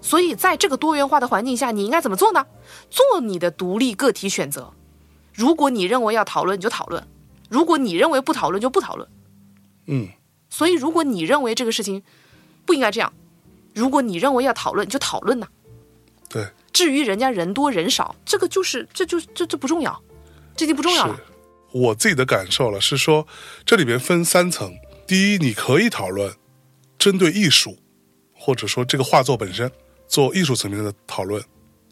[0.00, 2.46] 所以在这个多元化的环境下，你应该怎么做呢？
[2.88, 4.72] 做你的独立个体选择。
[5.34, 7.02] 如果你认为要讨论，你就讨论；
[7.50, 9.08] 如果你认为不讨论，就不讨论。
[9.86, 10.08] 嗯
[10.48, 12.04] 所以，如果你认为这个事情
[12.64, 13.12] 不应该这样，
[13.74, 15.48] 如果你认为要讨论，就讨论呐。
[16.28, 20.00] 对，至于人家人多人少，这个就是这就这这不重要，
[20.54, 21.18] 这已经不重要了。
[21.72, 23.26] 我自己的感受了，是说
[23.66, 24.72] 这里边分三层。
[25.06, 26.34] 第一，你可以讨论
[26.98, 27.78] 针对艺术，
[28.32, 29.70] 或者说这个画作本身
[30.06, 31.42] 做艺术层面的讨论，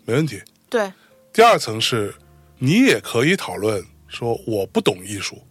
[0.04, 0.40] 没问题。
[0.68, 0.92] 对
[1.32, 2.14] 第二层是，
[2.58, 5.42] 你也可以讨论说我不懂艺术，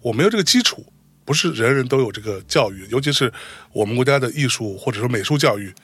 [0.00, 0.84] 我没有这个基础，
[1.24, 3.32] 不是人人都有这个教育，尤其是
[3.72, 5.74] 我们国家的艺术或者说美术教育，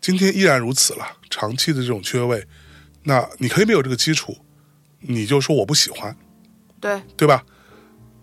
[0.00, 2.46] 今天依然如此了，长期的这种缺位，
[3.02, 4.36] 那你可以没有这个基础，
[5.00, 6.16] 你就说我不喜欢，
[6.80, 7.44] 对对吧？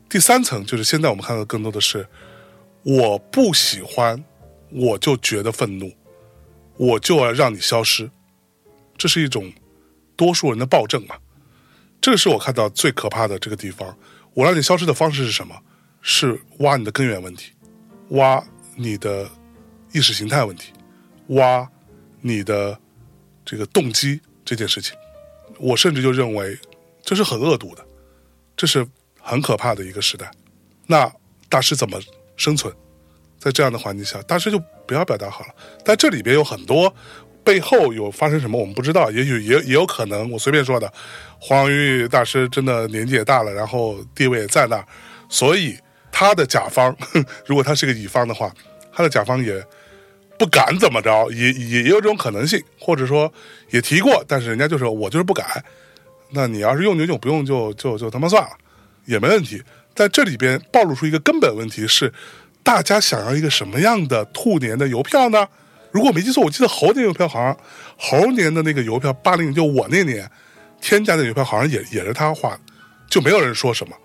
[0.10, 2.08] 第三层就是现在我们看到更多的是，
[2.84, 4.24] 我不喜欢，
[4.70, 5.92] 我就觉得愤怒，
[6.78, 8.10] 我就要让你消失，
[8.98, 9.52] 这是一种
[10.16, 11.16] 多数人的暴政嘛。
[12.02, 13.98] 这是我看到最可怕的这个地方。
[14.34, 15.56] 我让你消失的方式是什么？
[16.02, 17.54] 是挖你的根源问题，
[18.10, 18.44] 挖
[18.76, 19.30] 你的
[19.94, 20.74] 意识形态问题，
[21.28, 21.66] 挖
[22.20, 22.78] 你的
[23.46, 24.94] 这个动机这件事情。
[25.60, 26.60] 我甚至就认为
[27.02, 27.86] 这是很恶毒的，
[28.58, 28.86] 这是
[29.22, 30.30] 很可怕的一个时代。
[30.86, 31.10] 那
[31.48, 31.98] 大师怎么
[32.44, 32.74] 生存？
[33.40, 35.48] 在这样的环境下，大师就不要表达好了。
[35.84, 36.94] 但这里边有很多
[37.44, 40.90] 背后有发生什么，我们不知道，也许也也有可能，我随便说的。
[41.40, 44.86] 黄玉大师真的年纪也大了，然后地位也在那儿，
[45.28, 45.78] 所以
[46.10, 46.96] 他的甲方，
[47.46, 48.50] 如果他是个乙方的话，
[48.94, 49.62] 他的甲方也
[50.40, 53.30] 不敢怎么着，也也也有这种可能性，或者说
[53.72, 55.62] 也提过，但是人家就说我就是不改。
[56.32, 58.52] 那你要是用就用，不用就就就他妈算了，
[59.06, 59.62] 也没问题。
[59.96, 62.12] 在这里边暴露出一个根本问题是，
[62.64, 65.48] 大家想要一个什么样的兔年的邮票呢？
[65.92, 67.56] 如果我没记错，我记得猴年邮票好像
[67.98, 70.30] 猴年的那个邮票，八零就我那年
[70.82, 72.60] 添加的邮票好像也也是他画的，
[73.08, 73.96] 就没有人说什么。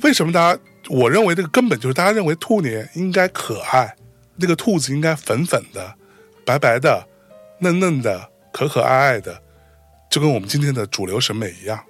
[0.00, 0.60] 为什么大家？
[0.88, 3.94] 我认为这个根本就是大家认为兔年应该可爱，
[4.36, 5.94] 那个兔子应该粉粉的、
[6.44, 7.06] 白白的、
[7.58, 9.40] 嫩嫩的、可可爱爱的，
[10.10, 11.82] 就跟我们今天的主流审美一样，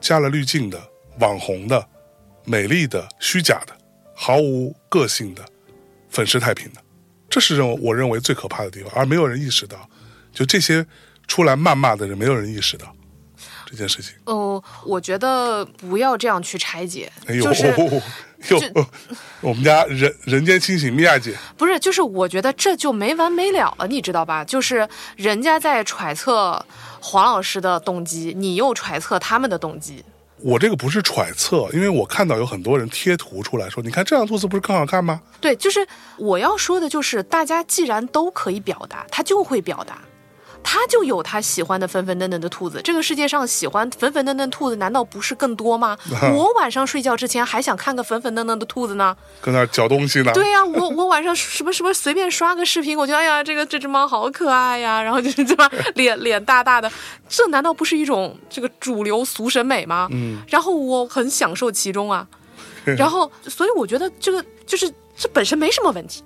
[0.00, 0.80] 加了滤镜的、
[1.18, 1.86] 网红的、
[2.46, 3.76] 美丽的、虚假的、
[4.14, 5.44] 毫无个性的、
[6.08, 6.80] 粉饰太平的，
[7.28, 9.76] 这是认为我认为最可怕的地方，而没有人意识到，
[10.32, 10.86] 就这些
[11.26, 12.86] 出来谩骂的人，没有人意识到
[13.66, 14.14] 这件事情。
[14.26, 17.66] 哦，我觉得不要这样去拆解，哎呦，就是
[18.48, 18.86] 哟，
[19.42, 24.44] 我们家人人间清醒米娅姐，不是，就是我觉得这就没完没了了，你知道吧？
[24.44, 26.64] 就是人家在揣测
[27.00, 30.04] 黄老师的动机，你又揣测他们的动机。
[30.42, 35.20] 我这个不是揣测，因为我看到有很多人贴图出来说，你看这样兔子不是更好看吗？
[35.40, 35.86] 对，就是
[36.18, 39.98] 我要说的，就是大家既然都可以表达，他就会表达，
[40.68, 42.80] 他就有他喜欢的粉粉嫩嫩的兔子。
[42.82, 45.96] 这个世界上喜欢粉粉嫩嫩兔子，难道不是更多吗？
[46.34, 49.16] 我晚上睡觉之前还想看个粉粉嫩嫩的兔子呢。
[49.40, 50.32] 搁那儿嚼东西呢？
[50.34, 56.90] 对呀、我我晚上什么什么随便刷个视频，我觉得哎呀，这个这只猫好可爱呀，然后就是对吧，脸脸大大的，
[57.28, 60.08] 这难道不是一种这个主流俗审美吗？
[60.10, 62.26] 嗯，然后我很享受其中啊，
[62.98, 66.24] 然后所以我觉得这个就是这本身没什么问题，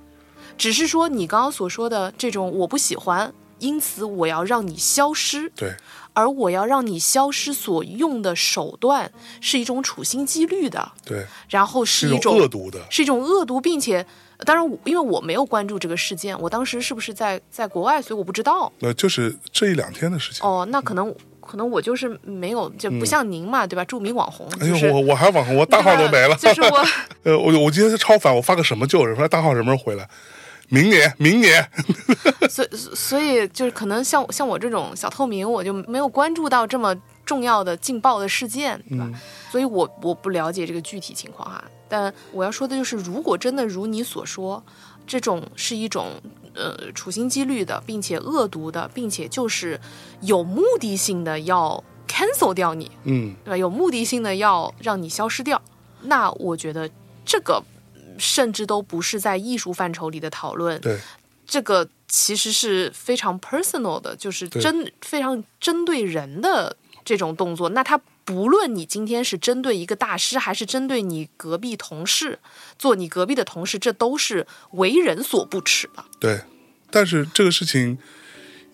[0.56, 3.30] 只是说你刚刚所说的这种我不喜欢，
[3.60, 5.74] 因此我要让你消失，对，
[6.12, 14.04] 而我要让你消失所用的手段是一种处心积虑的，对，然后是是一一种恶毒的，是一种恶毒，并且，
[14.44, 18.72] 当然我因为我没有关注这个事件，我当时是不是在在国外，所以我不知道。
[18.80, 20.46] 呃，就是这一两天的事情。
[20.46, 23.84] 哦，那可能可能我就是没有，就不像您嘛，对吧？
[23.84, 26.34] 著名网红，就是、嗯哎呦，我我还网红，我大号都没了。
[26.40, 26.86] 就是我，
[27.24, 29.14] 呃，我我今天是超凡，我发个什么救人？
[29.16, 30.08] 发大号什么时候回来？
[30.70, 31.68] 明年，明年。
[32.48, 39.04] 所以所以就是可能像像我这种小透明，我就没有关注到这么重要的劲爆的事件，对吧？
[39.12, 39.14] 嗯
[39.50, 41.62] 所以我我不了解这个具体情况哈。
[41.88, 44.62] 但我要说的就是，如果真的如你所说，
[45.08, 46.12] 这种是一种
[46.54, 49.80] 呃处心积虑的，并且恶毒的，并且就是
[50.20, 53.56] 有目的性的要 cancel 掉你，嗯，对吧？
[53.56, 55.60] 有目的性的要让你消失掉，
[56.02, 56.88] 那我觉得
[57.24, 57.60] 这个
[58.20, 61.00] 甚至都不是在艺术范畴里的讨论，对，
[61.46, 67.70] 这个其实是非常 personal 的，就是针非常针对人的这种动作。
[67.70, 72.38] 那他不论你今天是针对一个大师，还是针对你隔壁同事，
[72.78, 76.04] 做你隔壁的同事，这都是为人所不齿的。
[76.20, 76.40] 对。
[76.92, 77.96] 但是这个事情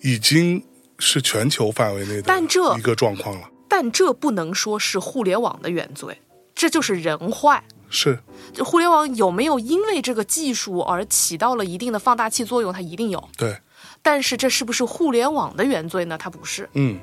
[0.01, 0.63] 已经
[0.97, 3.47] 是全球范围内的但这一个状况了。
[3.69, 6.19] 但这不能说是互联网的原罪，
[6.55, 7.63] 这就是人坏。
[7.89, 8.19] 是，
[8.53, 12.71] 就互联网有没有因为这个技术而起到了一定的放大器作用？
[12.71, 13.29] 它一定有。
[13.37, 13.59] 对，
[14.01, 16.17] 但是这是不是互联网的原罪呢？
[16.17, 16.69] 它不是。
[16.73, 16.99] 嗯，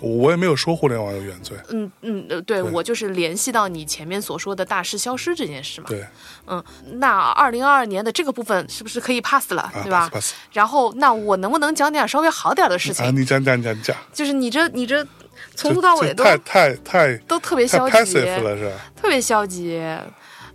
[0.00, 1.56] 我也没有说互联网有原罪。
[1.70, 5.86] 嗯嗯，呃，对对我就是联系到你前面所说的大师消失这件事嘛。
[5.88, 6.04] 对，
[6.46, 6.62] 嗯，
[6.94, 13.06] 那二零二二年的这个部分是不是可以 pass 了，啊，对吧 pass 然后，那我能不能讲点稍微好点的事情？
[13.06, 15.04] 啊，你讲讲讲讲，就是你这你这
[15.58, 18.72] 从头到尾都太太太都特别消极，passive 了，是吧？
[18.94, 19.82] 特别消极。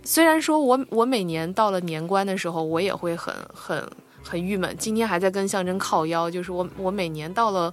[0.02, 3.86] 虽然说我我每年到了年关的时候，我也会很很
[4.22, 4.74] 很郁闷。
[4.78, 7.72] 今天还在跟象征靠腰，就是我我每年到了，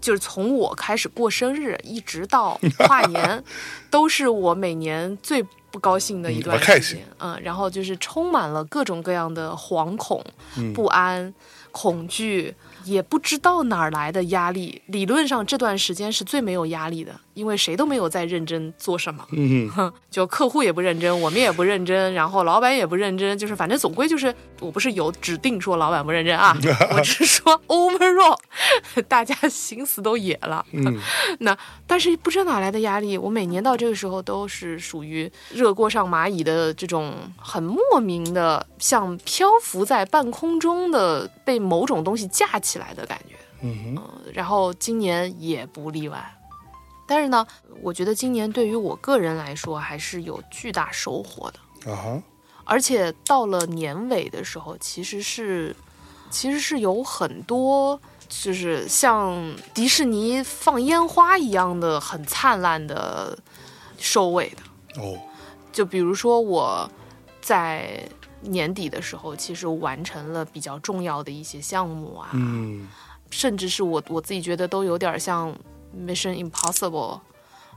[0.00, 3.42] 就是从我开始过生日一直到跨 年，
[3.90, 5.42] 都是我每年最
[5.72, 7.04] 不高兴的一嗯段时间。
[7.18, 10.24] 嗯，然后就是充满了各种各样的惶恐、
[10.56, 11.34] 嗯不安、
[11.72, 12.54] 恐惧。
[12.84, 14.82] 也不知道哪儿来的压力。
[14.86, 19.26] 理论上这段时间是最没有压力的，因为谁都没有在认真做什么。
[20.10, 26.56] 就客户也不认真，我们也不认真，然后老板也不认真，就是反正总归就是，我不是有指定说老板不认真啊，
[26.94, 28.38] 我只是说 overall
[29.08, 30.64] 大家心思都野了。
[30.72, 31.00] 嗯，
[31.40, 31.56] 那
[31.86, 43.36] 但是不知道哪来的压力，我每年到这个时候都是属于热锅上蚂蚁的这种很莫名的，像漂浮在半空中的被某种东西架起来的感觉。
[43.62, 46.34] 嗯哼，呃然后今年也不例外。
[47.12, 47.46] 但是呢，
[47.82, 52.22] 我觉得今年对于我个人来说还是有巨大收获的，啊哈，
[52.64, 55.76] 而且到了年尾的时候，其实是
[56.30, 58.00] 其实是有很多
[58.30, 63.38] 就是像迪士尼放烟花一样的很灿烂的
[63.98, 65.02] 收尾的。
[65.02, 65.20] 哦，
[65.70, 66.90] 就比如说我
[67.42, 68.02] 在
[68.40, 72.88] 年底的时候，其实完成了比较重要的一些项目啊，嗯，
[73.28, 75.54] 甚至是我我自己觉得都有点像
[75.96, 77.20] Mission Impossible，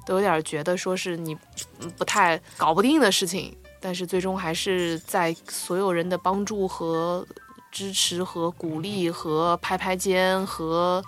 [0.06, 1.38] 都有点觉得说是你
[1.80, 7.26] 嗯不太搞不定的事情，但是最终还是在所有人的帮助和
[7.72, 11.04] 支持和鼓励和拍拍肩和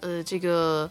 [0.00, 0.90] 呃这个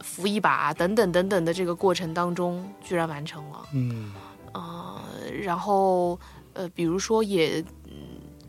[0.00, 3.66] 扶一把等等等等的这个过程当中，居然完成了。
[3.72, 4.12] 嗯，
[4.52, 5.00] 呃，
[5.42, 6.18] 然后
[6.52, 7.64] 呃，比如说也。
[7.86, 7.98] 嗯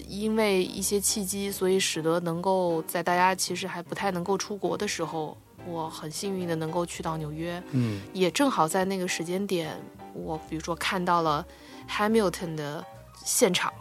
[0.05, 9.79] 因为一些契机，所以使得能够在大家其实还不太能够出国的时候，我很幸运的能够去到纽约，嗯，也正好在那个时间点，
[10.13, 11.45] 我比如说看到了
[11.89, 12.85] Hamilton 的
[13.23, 13.71] 现场，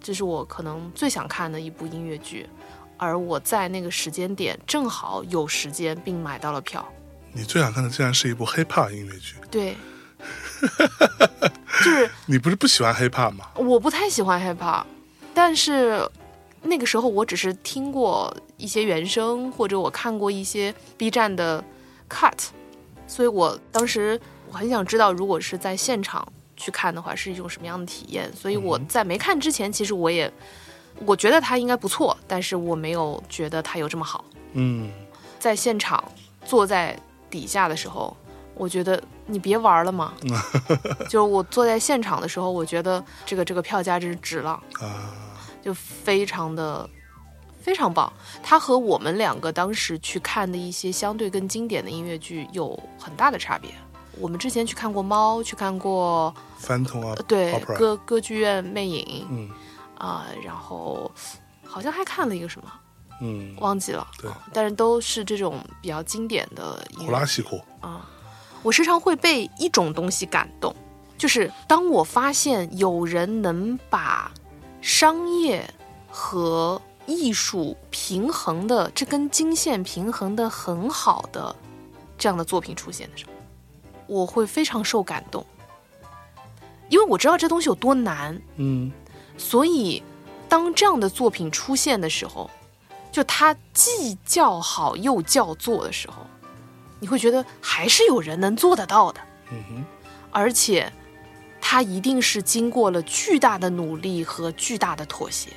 [0.00, 2.48] 这是我可能最想看的一部音乐剧，
[2.96, 6.86] 而我在那个时间点正好有时间并买到了票，
[7.32, 9.76] 你最想看的竟然是一部 hiphop 音乐剧，对，
[11.84, 13.50] 就是你不是不喜欢 hiphop 吗？
[13.56, 14.84] 我不太喜欢 hiphop，
[15.34, 16.08] 但是
[16.62, 21.62] 那个时候我只是听过一些原声，或者我看过一些 B 站的
[22.08, 22.48] cut，
[23.06, 24.20] 所以我当时
[24.50, 26.26] 我很想知道，如果是在现场
[26.56, 28.32] 去看的话，是一种什么样的体验。
[28.34, 30.32] 所以我在没看之前，其实我也
[31.04, 34.24] 我觉得它应该不错，但是我没有觉得它有这么好。
[34.52, 34.90] 嗯，
[35.38, 36.02] 在现场
[36.44, 38.16] 坐在底下的时候，
[38.54, 40.14] 我觉得你别玩了嘛。
[41.10, 45.12] 就是我坐在现场的时候，我觉得这个这个票价真是值了，啊，
[45.62, 46.88] 就非常的
[47.66, 48.12] 非常棒。
[48.44, 53.68] 它和我们两个当时去看的一些相对更经典的音乐剧有很大的差别。
[54.20, 59.50] 我们之前去看过《猫》，去看过翻通啊呃，对歌歌剧院魅影嗯，
[59.98, 61.10] 啊、然后
[61.64, 62.72] 好像还看了一个什么，
[63.20, 68.08] 嗯，忘记了，对嗯但是都是这种比较经典的音库乐拉西库，啊。
[68.62, 70.74] 我时常会被一种东西感动，
[71.18, 74.30] 就是当我发现有人能把
[74.80, 75.68] 商业
[76.08, 81.54] 和艺术平衡的这根经线平衡的很好的
[82.18, 83.32] 这样的作品出现的时候，
[84.06, 85.44] 我会非常受感动，
[86.88, 88.92] 因为我知道这东西有多难，嗯。
[89.38, 90.02] 所以
[90.48, 92.50] 当这样的作品出现的时候，
[93.12, 96.26] 就它既叫好又叫座的时候，
[97.00, 99.20] 你会觉得还是有人能做得到的，
[99.50, 99.84] 嗯哼，
[100.30, 100.90] 而且
[101.60, 105.50] 它一定是经过了巨大的努力和巨大的妥协，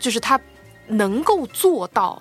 [0.00, 0.40] 就是它
[0.88, 2.20] 能够做到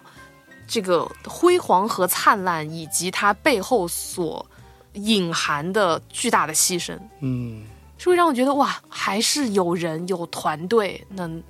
[0.67, 4.45] 这个辉煌和灿烂，以及它背后所
[4.93, 6.97] 隐含的巨大的牺牲。
[7.21, 7.65] 嗯，
[7.97, 11.41] 是会让我觉得哇，还是有人有团队能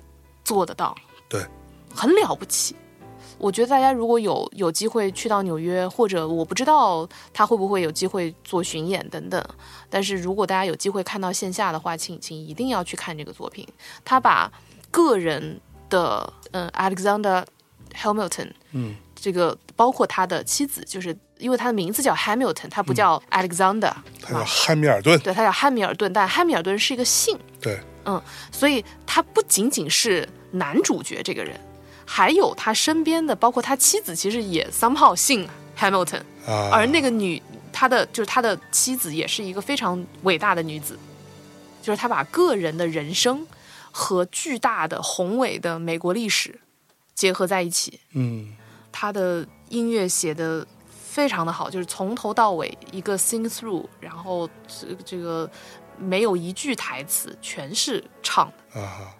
[0.44, 0.94] 做得到，
[1.28, 1.44] 对，
[1.94, 2.74] 很了不起。
[3.38, 9.40] 我觉得大家如果有有机会去到纽约，或者我不知道他会不会有机会做巡演等等，
[9.88, 13.64] 但是如果大家有机会看到线下的话，请请一定要去看这个作品。
[14.04, 14.50] 他把
[14.90, 17.44] 个人的嗯 Alexander
[17.94, 18.96] Hamilton 嗯。
[19.20, 23.92] 这个包括他的妻子，就是因为他的名字叫 Hamilton，他不叫 Alexander，、
[24.22, 31.58] 他叫汉密尔顿，对他叫汉密尔顿，但汉密尔顿是一个姓，对，嗯所以他不仅仅是男主角这个人，
[32.06, 37.42] 还有他身边的，包括他妻子，其实也 somehow 姓 Hamilton，啊，而那个女，
[37.72, 40.96] 他的就是他的妻子也是一个非常伟大的女子，
[41.82, 43.44] 就是他把个人的人生
[43.90, 46.60] 和巨大的宏伟的美国历史
[47.14, 48.54] 结合在一起，嗯。
[48.90, 55.48] 他的音乐写的非常的好，就是从头到尾一个 sing through，然后这这个
[55.96, 59.14] 没有一句台词，全是唱的，啊，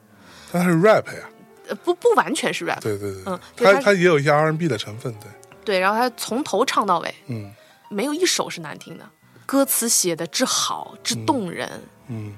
[0.51, 1.28] 但他是 rap 呀，
[1.69, 5.31] 呃，不不完全是 rap，对对对，嗯他他也有一些 R&B 的成分，对，
[5.65, 7.53] 对，然后他从头唱到尾，嗯。
[7.90, 9.09] 没有一首是难听的，
[9.47, 12.35] 歌词写的之好之动人，嗯，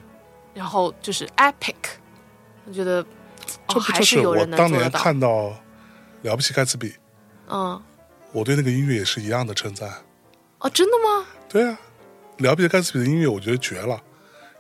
[0.55, 1.74] 然后就是 epic，
[2.66, 3.07] 我觉得哦
[3.69, 5.28] 这不还就是我有人当年看到
[6.23, 6.89] 《了不起盖茨比》，
[7.49, 7.81] 嗯，
[8.32, 9.91] 我对那个音乐也是一样的称赞。
[10.59, 11.27] 哦，真的吗？
[11.49, 11.78] 对啊，
[12.45, 14.01] 《了不起盖茨比》的音乐我觉得绝了，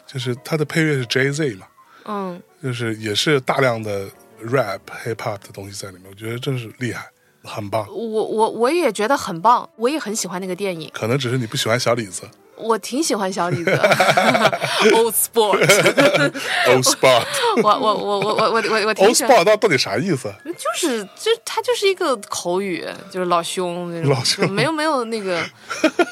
[0.06, 1.66] 就是他的配乐是 Jay Z 嘛，
[2.04, 4.08] 嗯，就是也是大量的
[4.44, 7.06] rap hip hop 的东西在里面，我觉得真是厉害，
[7.44, 7.86] 很棒。
[7.88, 12.22] 我我我也觉得很棒，我也很喜欢那个电影，可能只是你不喜欢小李子
[12.62, 13.70] 我挺喜欢小李子，
[14.94, 17.22] Old Sport，，Old Spot。
[17.62, 20.32] 我我我我我我我我挺 Old 喜欢，Spot 到到底啥意思？
[20.44, 25.42] 就是就他就是一个口语，就是老兄那种，老兄没有没有那个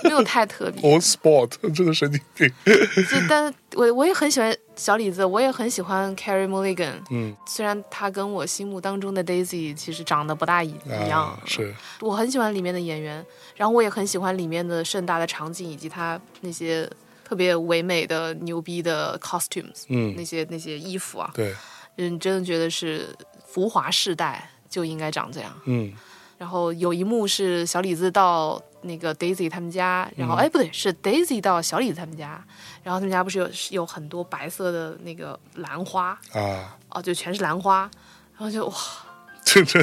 [0.04, 2.50] 没有太特别，Old Sport 真的神经病。
[2.64, 7.36] 就但我我也很喜欢小李子，我也很喜欢 Carrie Mulligan，嗯。
[7.46, 11.74] 虽然他跟我心目当中的 Daisy 其实长得不大一一样，啊，是。
[12.00, 13.24] 我很喜欢里面的演员，
[13.56, 16.88] 然后我也很喜欢里面的盛大的场景以及他那些
[17.24, 20.14] 特别唯美的牛逼的 costumes，嗯。
[20.16, 21.54] 那些那些衣服啊，对，
[21.96, 23.14] 嗯，真的觉得是
[23.44, 25.52] 浮华世代就应该长这样。
[25.66, 25.92] 嗯
[26.38, 32.42] 然后有一幕是小李子到那个 Daisy 他们家，然后嗯哎不对，是 Daisy 到小李子他们家，
[32.82, 37.90] 然后他们家不是有有很多白色的那个兰花啊，哦，就全是兰花，
[38.36, 38.74] 然后就哇，
[39.44, 39.80] 这这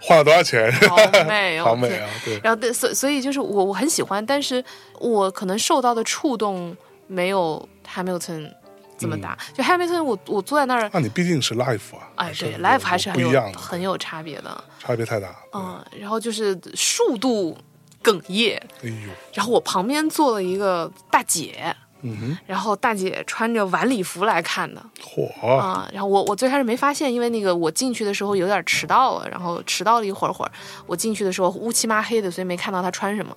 [0.00, 0.72] 花了多少钱？
[0.88, 2.10] 好美哦， 天好美啊！
[2.24, 4.62] 对，然后对，所所以就是我我很喜欢，但是
[4.98, 6.76] 我可能受到的触动
[7.06, 8.52] 没有 Hamilton
[9.02, 9.36] 这么大。
[9.52, 15.34] 就 Hamilton，我我坐在那儿，那你毕竟是 live 啊，哎，对，live 还是很有不一样的，很有差别的，差别太大。
[15.52, 17.58] 嗯，然后就是数度
[18.02, 18.94] 哽咽，哎呦，
[19.34, 21.74] 然后我旁边坐了一个大姐。
[22.04, 24.84] 嗯哼，然后大姐穿着晚礼服来看的。
[25.00, 30.50] 嚯，啊，然后我我最开始没发现，因为那个我进去的时候有点迟到了，然后迟到了一会儿会儿，
[30.84, 33.32] 我进去的时候乌漆嘛黑的，所以没看到她穿什么。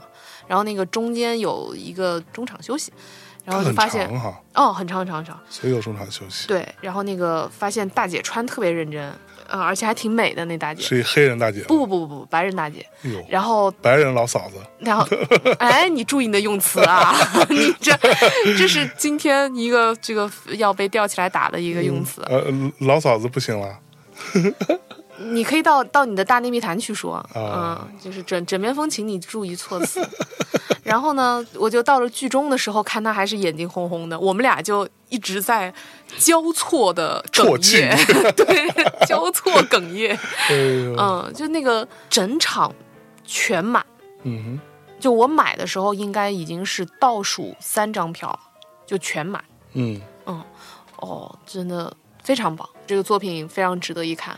[0.48, 2.92] 然后那个中间有一个中场休息，
[3.46, 4.10] 然后就发现
[4.54, 6.48] 哦，很长很长很长，所以有中场休息。
[6.48, 9.14] 对，然后那个发现大姐穿特别认真，
[9.48, 12.86] 呃，而且还挺美的那大姐，是一黑人大姐，不不不白人大姐，
[13.30, 15.06] 然后白人老嫂子，然后，
[15.60, 17.14] 哎，你注意你的用词啊！
[17.50, 17.96] 你这
[18.58, 22.22] 这是今天一个这个要被吊起来打的一个用词。
[22.28, 22.44] 呃，
[22.80, 23.80] 老嫂子不行了，
[25.18, 30.02] 你可以到到你的大内密谈去说，啊嗯，就是枕枕边风，请你注意措辞。
[30.84, 35.74] 然后呢，我就到了剧中的时候，看他还是眼睛红红的，我们俩就一直在
[36.20, 37.96] 交错的哽咽，
[38.38, 40.16] 对，交错哽咽，
[40.50, 42.72] 嗯，就那个整场
[43.24, 43.84] 全满。
[44.24, 44.60] 嗯
[45.00, 48.40] 就我买的时候，应该已经是倒数三张票，
[48.86, 49.44] 就全满。
[49.74, 50.42] 嗯，嗯，
[50.98, 51.92] 哦，真的
[52.24, 54.38] 非常棒，这个作品非常值得一看。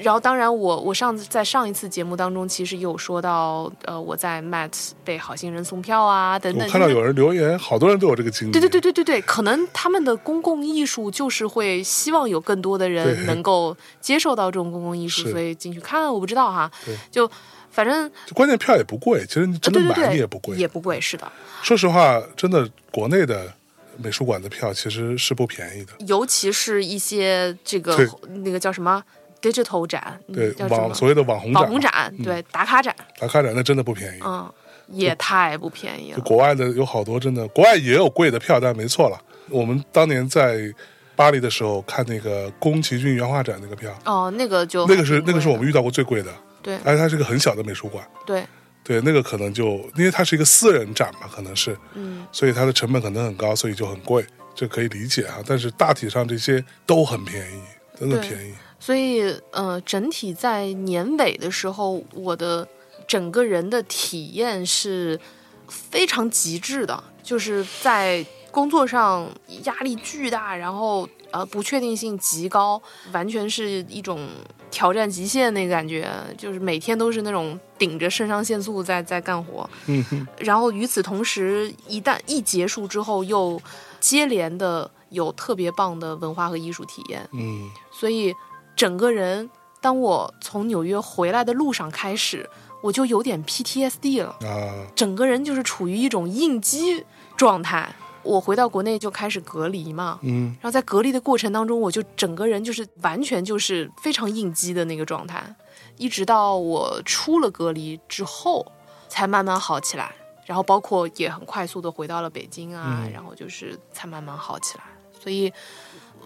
[0.00, 4.72] 然后，当然我，我上次在上一次节目当中，其实也有说到，呃，我在 Mat
[5.04, 6.66] 被好心人送票啊，等等。
[6.66, 8.52] 我看到有人留言，好多人都有这个经历。
[8.52, 16.12] 对对对对对对，可能他们的公共艺术就是会希望有更多的人能够接受到这种公共艺术，所以进去看。
[16.12, 17.30] 我不知道哈对，就
[17.70, 20.56] 反正就关键票也不贵，其实你真的买对对对，也不贵。
[20.56, 21.30] 也不贵，是的。
[21.62, 23.52] 说实话，真的国内的
[23.98, 25.92] 美术馆的票其实是不便宜的。
[26.06, 27.96] 尤其是一些这个
[28.44, 29.02] 那个叫什么
[29.42, 34.20] digital 展，嗯对叫什么网所谓的网红展，网红展，对打卡展，打卡展那真的不便宜。
[34.24, 34.50] 嗯，
[34.88, 36.20] 也太不便宜了。
[36.20, 39.20] 国外的有好多真的，国外也有贵的票，但没错了。
[39.50, 40.72] 我们当年在
[41.14, 46.32] 巴黎的时候看那个宫崎骏原画展那个票，哦，那个就那个是那个是我们遇到过最贵的，
[46.62, 48.02] 对而且它是个很小的美术馆。
[48.24, 48.44] 对，
[48.82, 54.24] 对，那个可能就因为它是一个私人展嘛，可能是，嗯，所以它的成本可能很高，所以就很贵，
[54.54, 55.36] 这可以理解啊。
[55.46, 57.60] 但是大体上这些都很便宜，
[57.98, 58.54] 真的便宜。
[58.82, 59.22] 所以
[59.52, 62.66] 呃，整体在年尾的时候，我的
[63.06, 65.20] 整个人的体验是
[65.68, 69.30] 非常极致的，就是在工作上
[69.62, 72.82] 压力巨大，然后呃不确定性极高，
[73.12, 74.28] 完全是一种
[74.68, 83.62] 挑战极限那个感觉，就是每天都是那种顶着肾上腺素在在干活，嗯哼，然后与此同时，一旦一结束之后，又
[84.00, 88.34] 接连的有特别棒的文化和艺术体验，嗯，所以
[88.82, 89.48] 整个人，
[89.80, 92.50] 当我从纽约回来的路上开始，
[92.82, 97.04] 我就有点 PTSD 了，啊，整个人就是处于一种应激
[97.36, 97.94] 状态。
[98.24, 105.54] 我回到国内就开始隔离嘛，嗯然后在隔离的过程当中，我就整个人就是完全就是非常应激的那个状态，
[105.96, 108.66] 一直到我出了隔离之后，
[109.08, 110.10] 才慢慢好起来。
[110.44, 114.82] 然后包括也很快速的回到了北京啊，嗯然后就是才慢慢好起来。
[115.22, 115.52] 所以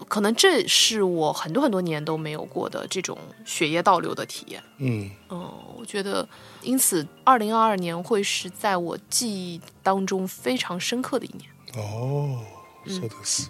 [0.08, 4.62] 可能这是我很多很多年都没有过的这种血液倒流的体验。
[4.78, 6.28] 嗯嗯，我觉得
[6.62, 11.48] 因此，二零二二年会是在我记忆当中非常深刻的一年。
[11.74, 12.40] 哦，
[12.86, 13.46] そうです。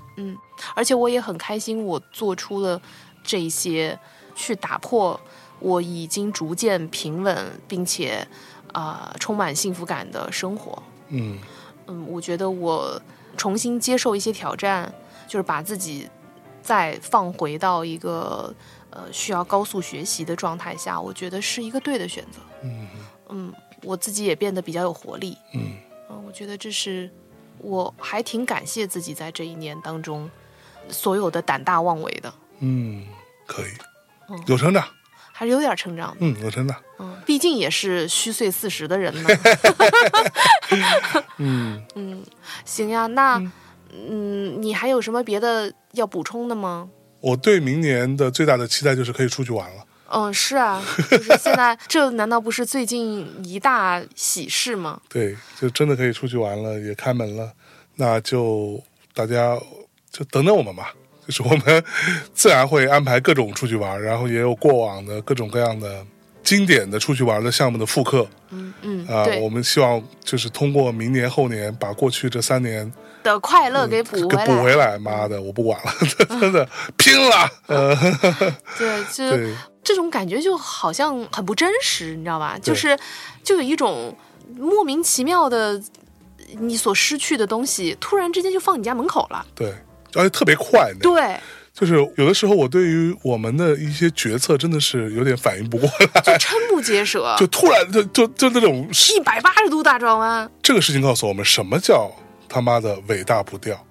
[0.75, 2.81] 而且我也很开心，我做出了
[3.25, 3.99] 这些
[4.35, 5.19] 去打破
[5.59, 8.27] 我已经逐渐平稳并且
[8.73, 10.83] 啊、呃充满幸福感的生活。
[11.09, 11.39] 嗯
[11.87, 13.01] 嗯，我觉得我
[13.37, 14.93] 重新接受一些挑战，
[15.27, 16.09] 就是把自己
[16.68, 18.54] 再放回到一个
[18.90, 22.42] 呃需要高速学习的状态下，我觉得是一个对的选择。
[22.62, 22.88] 嗯
[23.30, 23.54] 嗯，
[23.84, 25.38] 我自己也变得比较有活力。
[25.54, 25.78] 嗯
[26.10, 27.10] 嗯，我觉得这是
[27.60, 30.30] 我还挺感谢自己在这一年当中
[30.90, 33.06] 所有的胆大妄为的，嗯，
[33.46, 33.72] 可以
[34.28, 34.86] 嗯，有成长，
[35.32, 36.18] 还是有点成长的。
[36.20, 36.76] 嗯，有成长。
[37.00, 39.30] 嗯，毕竟也是虚岁四十的人呢。
[41.40, 42.22] 嗯，嗯，
[42.66, 43.42] 行呀，那
[43.90, 46.90] 嗯，你还有什么别的要补充的吗？
[47.20, 49.84] 我对明年的最大的期待就是可以出去玩了。
[50.10, 55.02] 嗯，是啊，就是现在， 这难道不是最近一大喜事吗？
[55.10, 57.52] 对，就真的可以出去玩了，也开门了，
[57.96, 58.82] 那就
[59.14, 59.60] 大家
[60.12, 60.94] 就等等我们吧。
[61.26, 61.84] 就是我们
[62.34, 66.06] 自然会安排各种出去玩，然后也有过往的各种各样的
[66.42, 72.90] 经典的出去玩的项目的复刻嗯嗯，啊、对我们希望就是通过明年后年把过去这三年
[73.34, 74.46] 的快乐给补给回来。
[74.46, 74.98] 补回来。
[74.98, 75.92] 妈的，我不管了，
[76.40, 76.68] 真的
[76.98, 77.50] 拼了。
[77.68, 77.96] 呃，
[78.78, 82.58] 对，就，这种感觉就好像很不真实，你知道吧？
[82.62, 82.98] 就是
[83.44, 84.16] 就有一种
[84.56, 85.82] 莫名其妙的，
[86.60, 89.46] 你所失去的东西，突然之间就放你家门口了。
[89.54, 89.74] 对，
[90.16, 91.38] 而且特别快，对，
[91.74, 100.50] 就是有的时候我对于我们的一些决策真的是有点反应不过来，就瞠目结舌， 就突然就就就那种一百八十度大转弯。
[100.64, 102.12] 这个事情告诉我们什么叫
[102.50, 103.82] 他妈的伟大不掉。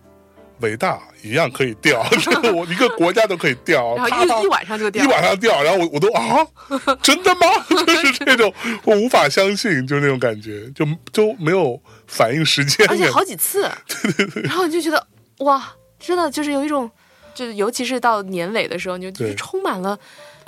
[0.60, 6.46] 伟大一样可以掉，这 个我一个国家都可以掉，然后一一晚上就掉一晚上掉，然后我我都啊，
[7.02, 7.40] 真的吗？
[7.86, 8.50] 就是这种
[8.82, 13.70] 我无法相信，就是那种感觉，就就没有反应时间，而且好几次，
[14.02, 14.42] 对对对。
[14.44, 15.06] 然后你就觉得
[15.40, 15.62] 哇，
[16.00, 16.90] 真的就是有一种，
[17.34, 19.98] 就是尤其是到年尾的时候，你就就是充满了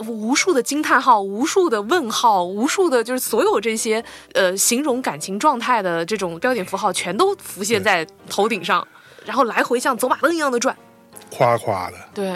[0.07, 4.05] 无数的惊叹号、无数的问号、无数的就是所有这些
[4.35, 8.87] 呃形容感情状态的这种标点符号，全都浮现在头顶上，
[9.25, 10.77] 然后来回像走马灯一样的转。
[11.31, 12.29] 夸夸的，对，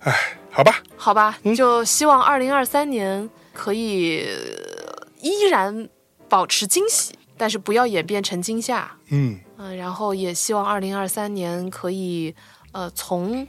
[0.00, 5.88] 哎，好吧，好吧，嗯就希望二零二三年可以呃依然
[6.28, 8.92] 保持惊喜，但是不要演变成惊吓。
[9.10, 12.34] 嗯嗯，然后也希望二零二三年可以，
[12.72, 13.46] 呃，从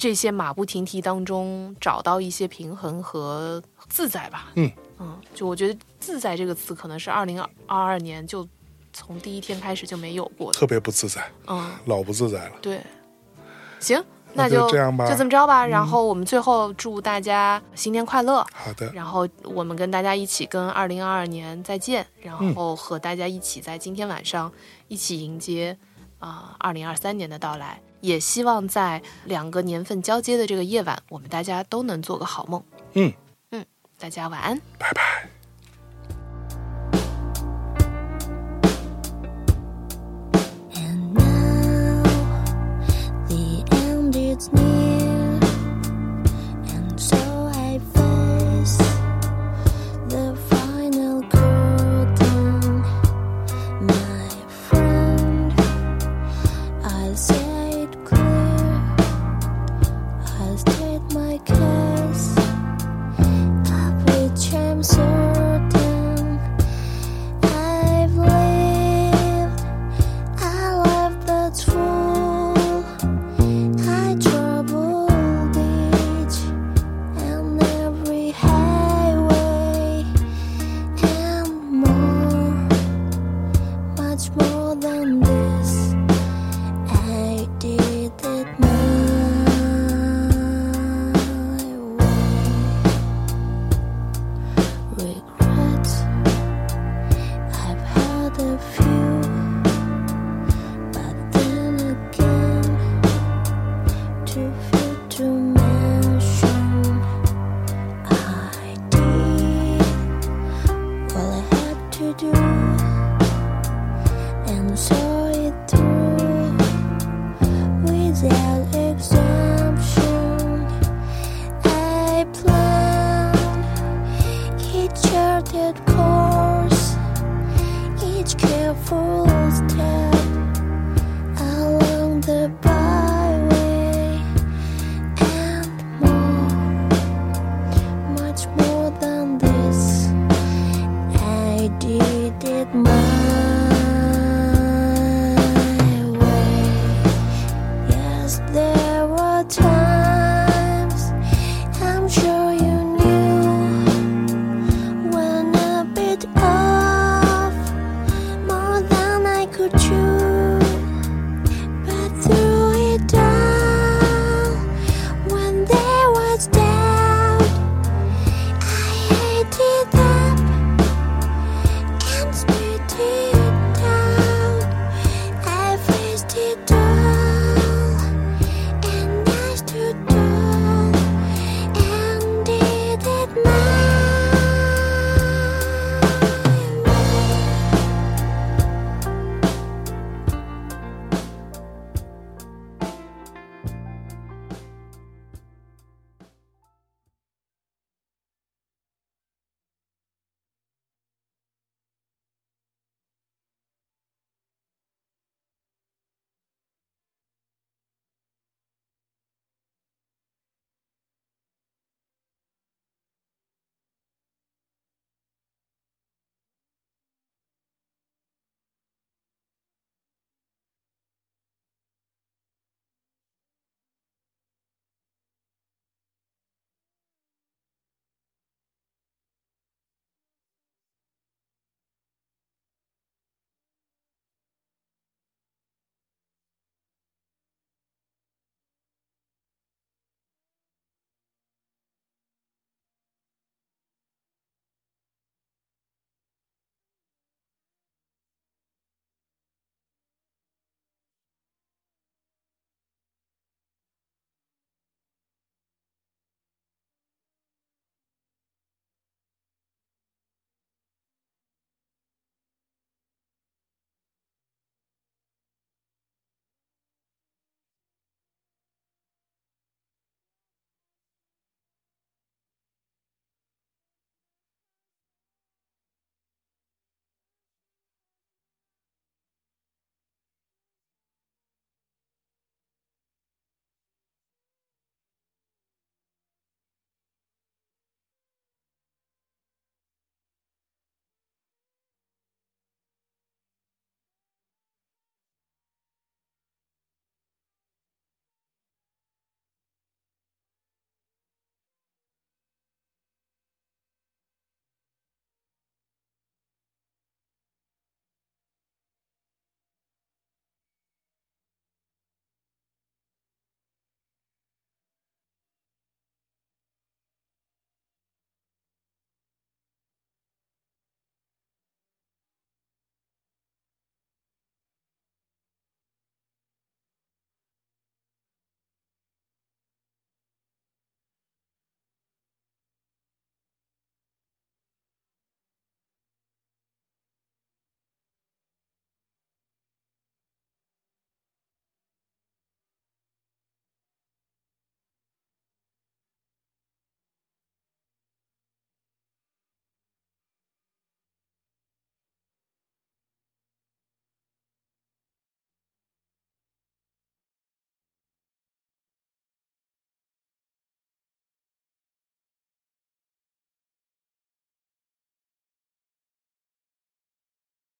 [0.00, 4.50] 这些马不停蹄当中找到一些平衡和自在吧。
[4.54, 8.48] 嗯嗯，就我觉得“自在”这个词可能是二零二二年就
[8.94, 10.58] 从第一天开始就没有过的。
[10.58, 12.52] 特别不自在，嗯，老不自在了。
[12.62, 12.80] 对。
[13.78, 14.02] 行，
[14.32, 15.66] 那就这样吧，就这么着吧。
[15.66, 18.42] 然后我们最后祝大家新年快乐。
[18.54, 24.50] 好的，然后我们跟大家一起跟二零二二年再见，然后和大家一起在今天晚上
[24.88, 25.76] 一起迎接
[26.20, 27.78] 啊二零二三年的到来。
[28.00, 32.62] 也希望在两个年份交接的这个夜晚，我们大家都能做个好梦。
[32.94, 33.12] 嗯
[33.50, 33.64] 嗯，
[33.98, 34.58] 大家晚安。
[34.78, 35.28] 拜拜。